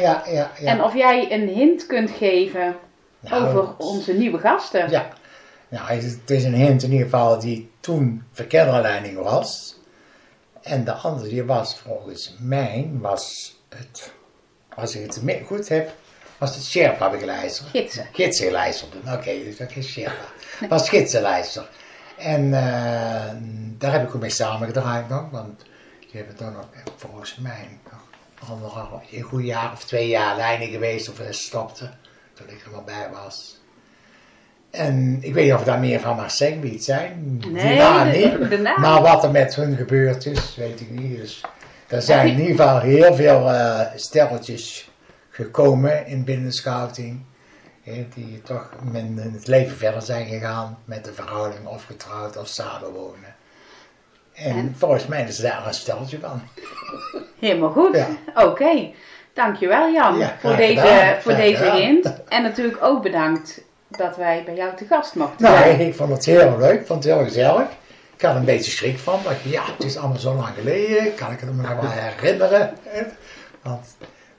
En 0.65 0.83
of 0.83 0.95
jij 0.95 1.31
een 1.31 1.47
hint 1.47 1.85
kunt 1.85 2.11
geven 2.11 2.75
Nou, 3.19 3.47
over 3.47 3.77
onze 3.77 4.13
nieuwe 4.13 4.37
gasten. 4.39 4.89
Ja. 4.89 5.07
Nou, 5.69 5.87
het 5.89 6.29
is- 6.29 6.43
een 6.43 6.53
hint 6.53 6.83
in 6.83 6.91
ieder 6.91 7.05
geval 7.05 7.39
die 7.39 7.71
toen 7.79 8.23
verkeerderleiding 8.31 9.17
was. 9.17 9.75
En 10.61 10.83
de 10.83 10.91
andere 10.91 11.29
die 11.29 11.43
was 11.43 11.77
volgens 11.79 12.35
mij, 12.39 12.89
was 13.01 13.55
het, 13.69 14.13
als 14.75 14.95
ik 14.95 15.01
het 15.03 15.43
goed 15.45 15.69
heb, 15.69 15.91
was 16.37 16.55
het 16.55 16.63
Sherpa-begeleider. 16.65 17.61
Gidsen. 17.71 18.07
Gidsenlijster. 18.11 18.87
Oké, 19.13 19.31
dus 19.43 19.57
dat 19.57 19.75
is 19.75 19.87
Sherpa. 19.87 20.25
Was 20.69 20.89
gidsenlijster. 20.89 21.69
En 22.17 22.53
eh, 22.53 23.33
daar 23.77 23.91
heb 23.91 24.03
ik 24.07 24.15
ook 24.15 24.21
mee 24.21 24.29
samengedraaid 24.29 25.09
nog, 25.09 25.29
want 25.31 25.61
die 25.99 26.09
hebben 26.11 26.35
toen 26.35 26.53
nog, 26.53 26.67
eh, 26.73 26.79
volgens 26.95 27.35
mij, 27.35 27.67
nog 28.39 28.49
anderhalf, 28.49 29.01
een 29.11 29.21
goed 29.21 29.45
jaar 29.45 29.71
of 29.71 29.83
twee 29.83 30.07
jaar 30.07 30.35
leiding 30.35 30.71
geweest 30.71 31.09
of 31.09 31.19
stopte, 31.29 31.89
toen 32.33 32.49
ik 32.49 32.65
er 32.65 32.71
maar 32.71 32.83
bij 32.83 33.09
was. 33.11 33.59
En 34.71 35.17
ik 35.21 35.33
weet 35.33 35.43
niet 35.45 35.53
of 35.53 35.63
daar 35.63 35.79
meer 35.79 35.99
van 35.99 36.15
mag 36.15 36.31
zeggen, 36.31 36.61
wie 36.61 36.71
het 36.73 36.83
zijn. 36.83 37.41
Nee, 37.47 37.77
de- 37.77 38.37
niet. 38.39 38.49
de. 38.49 38.73
Maar 38.77 39.01
wat 39.01 39.23
er 39.23 39.31
met 39.31 39.55
hun 39.55 39.75
gebeurd 39.75 40.25
is, 40.25 40.55
weet 40.55 40.81
ik 40.81 40.89
niet. 40.89 41.17
Dus 41.17 41.41
er 41.87 42.01
zijn 42.01 42.27
in 42.27 42.39
ieder 42.39 42.55
geval 42.55 42.79
heel 42.79 43.15
veel 43.15 43.51
eh 43.51 43.81
stelletjes 43.95 44.89
gekomen 45.35 46.05
in 46.07 46.23
binnenscouting. 46.23 47.21
hè, 47.83 48.07
die 48.15 48.41
toch 48.41 48.69
in 48.93 49.17
het 49.33 49.47
leven 49.47 49.77
verder 49.77 50.01
zijn 50.01 50.27
gegaan 50.27 50.77
met 50.85 51.05
de 51.05 51.13
verhouding 51.13 51.67
of 51.67 51.83
getrouwd 51.83 52.37
of 52.37 52.47
samenwonen. 52.47 53.35
En, 54.33 54.55
En? 54.55 54.75
volgens 54.77 55.07
mij 55.07 55.23
is 55.23 55.37
daar 55.37 55.67
een 55.67 55.73
steltje 55.73 56.19
van. 56.19 56.41
Helemaal 57.39 57.69
goed. 57.69 57.95
Ja. 57.95 58.07
Oké. 58.45 58.91
Dankjewel 59.33 59.89
Jan 59.91 60.17
Ja, 60.17 60.35
voor 60.39 60.55
deze, 60.55 60.79
gedaan. 60.81 61.21
voor 61.21 61.31
Graag 61.31 61.43
deze 61.45 61.57
gedaan. 61.63 61.77
hint. 61.77 62.23
En 62.27 62.43
natuurlijk 62.43 62.83
ook 62.83 63.01
bedankt 63.03 63.61
dat 63.89 64.17
wij 64.17 64.43
bij 64.45 64.55
jou 64.55 64.75
te 64.75 64.85
gast 64.85 65.15
mochten 65.15 65.45
Nou, 65.45 65.57
zijn. 65.57 65.79
ik 65.79 65.95
vond 65.95 66.09
het 66.11 66.25
heel 66.25 66.57
leuk, 66.57 66.79
ik 66.79 66.85
vond 66.85 67.03
het 67.03 67.13
heel 67.13 67.23
gezellig. 67.23 67.67
Ik 68.15 68.21
had 68.21 68.31
er 68.31 68.37
een 68.37 68.45
beetje 68.45 68.71
schrik 68.71 68.99
van. 68.99 69.19
dacht, 69.23 69.41
ja, 69.43 69.63
het 69.65 69.83
is 69.83 69.97
allemaal 69.97 70.17
zo 70.19 70.33
lang 70.33 70.55
geleden. 70.55 71.15
Kan 71.15 71.31
ik 71.31 71.39
het 71.39 71.55
me 71.55 71.61
nog 71.61 71.81
wel 71.81 71.89
herinneren? 71.91 72.77
Want 73.61 73.95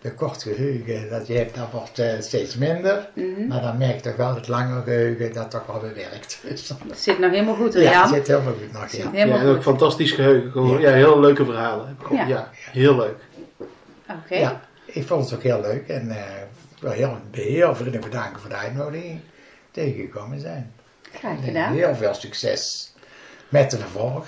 de 0.07 0.15
korte 0.15 0.55
geheugen 0.55 1.11
dat 1.11 1.27
je 1.27 1.33
hebt, 1.37 1.55
dat 1.55 1.71
wordt 1.73 1.99
eh, 1.99 2.21
steeds 2.21 2.57
minder. 2.57 3.09
Mhm. 3.15 3.47
Maar 3.49 3.61
dan 3.63 3.79
merk 3.79 3.95
je 3.95 4.01
toch 4.01 4.17
wel 4.17 4.27
dat 4.29 4.37
het 4.37 4.49
lange 4.49 4.83
geheugen 4.83 5.33
dat 5.33 5.51
toch 5.51 5.67
wel 5.67 5.81
bewerkt. 5.81 6.39
Dus, 6.49 6.67
Dat 6.67 6.79
zit 6.99 7.19
nog 7.19 7.31
helemaal 7.31 7.55
goed 7.55 7.75
hoor 7.75 7.83
ja, 7.83 8.01
het 8.03 8.15
zit 8.15 8.27
heel 8.27 8.43
veel 8.43 8.53
goed 8.63 8.73
nog. 8.73 8.91
Ja. 8.93 9.11
helemaal 9.11 9.37
ja, 9.39 9.43
en 9.45 9.49
ook 9.57 9.63
fantastisch 9.63 10.13
geheugen. 10.13 10.51
Gewoon, 10.51 10.81
ja. 10.81 10.91
heel 10.91 11.21
leuke 11.21 11.45
verhalen. 11.45 11.87
Heb 11.87 12.01
ik 12.01 12.07
ook- 12.13 12.19
Ja. 12.19 12.27
ja. 12.27 12.51
heel 12.55 12.97
leuk. 12.97 13.17
Oké. 14.11 14.35
ja, 14.35 14.61
ik 14.85 15.07
vond 15.07 15.25
het 15.25 15.35
ook 15.35 15.43
heel 15.43 15.61
leuk. 15.61 15.89
En 15.89 16.11
eh, 16.11 16.17
ik 16.77 16.83
wil 16.83 16.91
heel, 16.91 17.19
heel 17.31 17.75
vriendelijk 17.75 18.05
bedanken 18.05 18.41
voor 18.41 18.51
de 18.51 18.57
uitnodiging. 18.57 19.21
Tegengekomen 19.71 20.41
zijn. 20.41 20.73
Graag 21.13 21.37
En 21.37 21.43
gedaan. 21.43 21.73
heel 21.73 21.95
veel 21.95 22.15
succes 22.15 22.93
met 23.49 23.71
de 23.71 23.79
vervolg. 23.79 24.27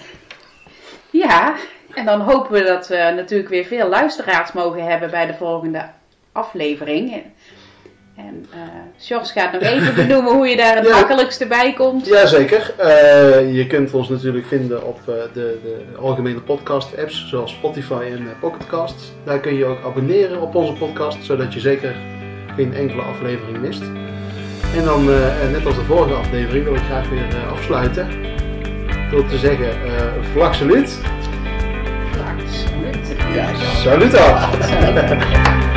Ja, 1.11 1.57
en 1.95 2.05
dan 2.05 2.21
hopen 2.21 2.53
we 2.53 2.63
dat 2.65 2.89
we 2.89 3.13
natuurlijk 3.17 3.49
weer 3.49 3.65
veel 3.65 3.89
luisteraars 3.89 4.53
mogen 4.53 4.85
hebben 4.85 5.11
bij 5.11 5.27
de 5.27 5.35
volgende 5.35 5.85
aflevering. 6.33 7.23
En, 8.17 8.47
George 8.99 9.33
gaat 9.33 9.53
nog 9.53 9.63
even 9.63 9.95
benoemen 10.07 10.33
hoe 10.33 10.49
je 10.49 10.57
daar 10.57 10.77
het 10.77 10.87
Ja. 10.87 10.95
makkelijkste 10.95 11.47
bij 11.47 11.73
komt. 11.73 12.07
Jazeker. 12.07 12.75
Eh 12.77 13.55
je 13.55 13.67
kunt 13.67 13.95
ons 13.95 14.09
natuurlijk 14.09 14.47
vinden 14.47 14.87
op 14.87 14.99
eh, 15.07 15.15
de, 15.33 15.59
de 15.63 15.85
algemene 16.01 16.41
podcast 16.41 16.99
apps 16.99 17.29
zoals 17.29 17.51
Spotify 17.53 18.03
en 18.11 18.19
eh, 18.19 18.41
Pocketcast. 18.41 19.13
Daar 19.25 19.41
kun 19.41 19.55
je 19.55 19.65
ook 19.65 19.85
abonneren 19.85 20.41
op 20.41 20.55
onze 20.55 20.73
podcast, 20.73 21.25
zodat 21.25 21.55
je 21.55 21.61
zeker 21.61 21.95
geen 22.57 22.75
enkele 22.75 23.03
aflevering 23.03 23.59
mist. 23.59 23.83
En 24.77 24.85
dan, 24.85 25.05
net 25.53 25.67
als 25.67 25.75
de 25.75 25.85
vorige 25.85 26.15
aflevering, 26.15 26.65
wil 26.65 26.75
ik 26.75 26.81
graag 26.81 27.09
weer 27.09 27.27
afsluiten. 27.53 28.09
Door 29.11 29.27
te 29.27 29.39
zeggen, 29.39 29.69
eh 29.71 30.23
vlag 30.33 30.55
salut. 30.55 31.01
Absoluut. 33.41 33.63
Ja, 33.89 34.01
ja. 34.01 34.01
Salut 34.01 34.15
af. 34.15 35.68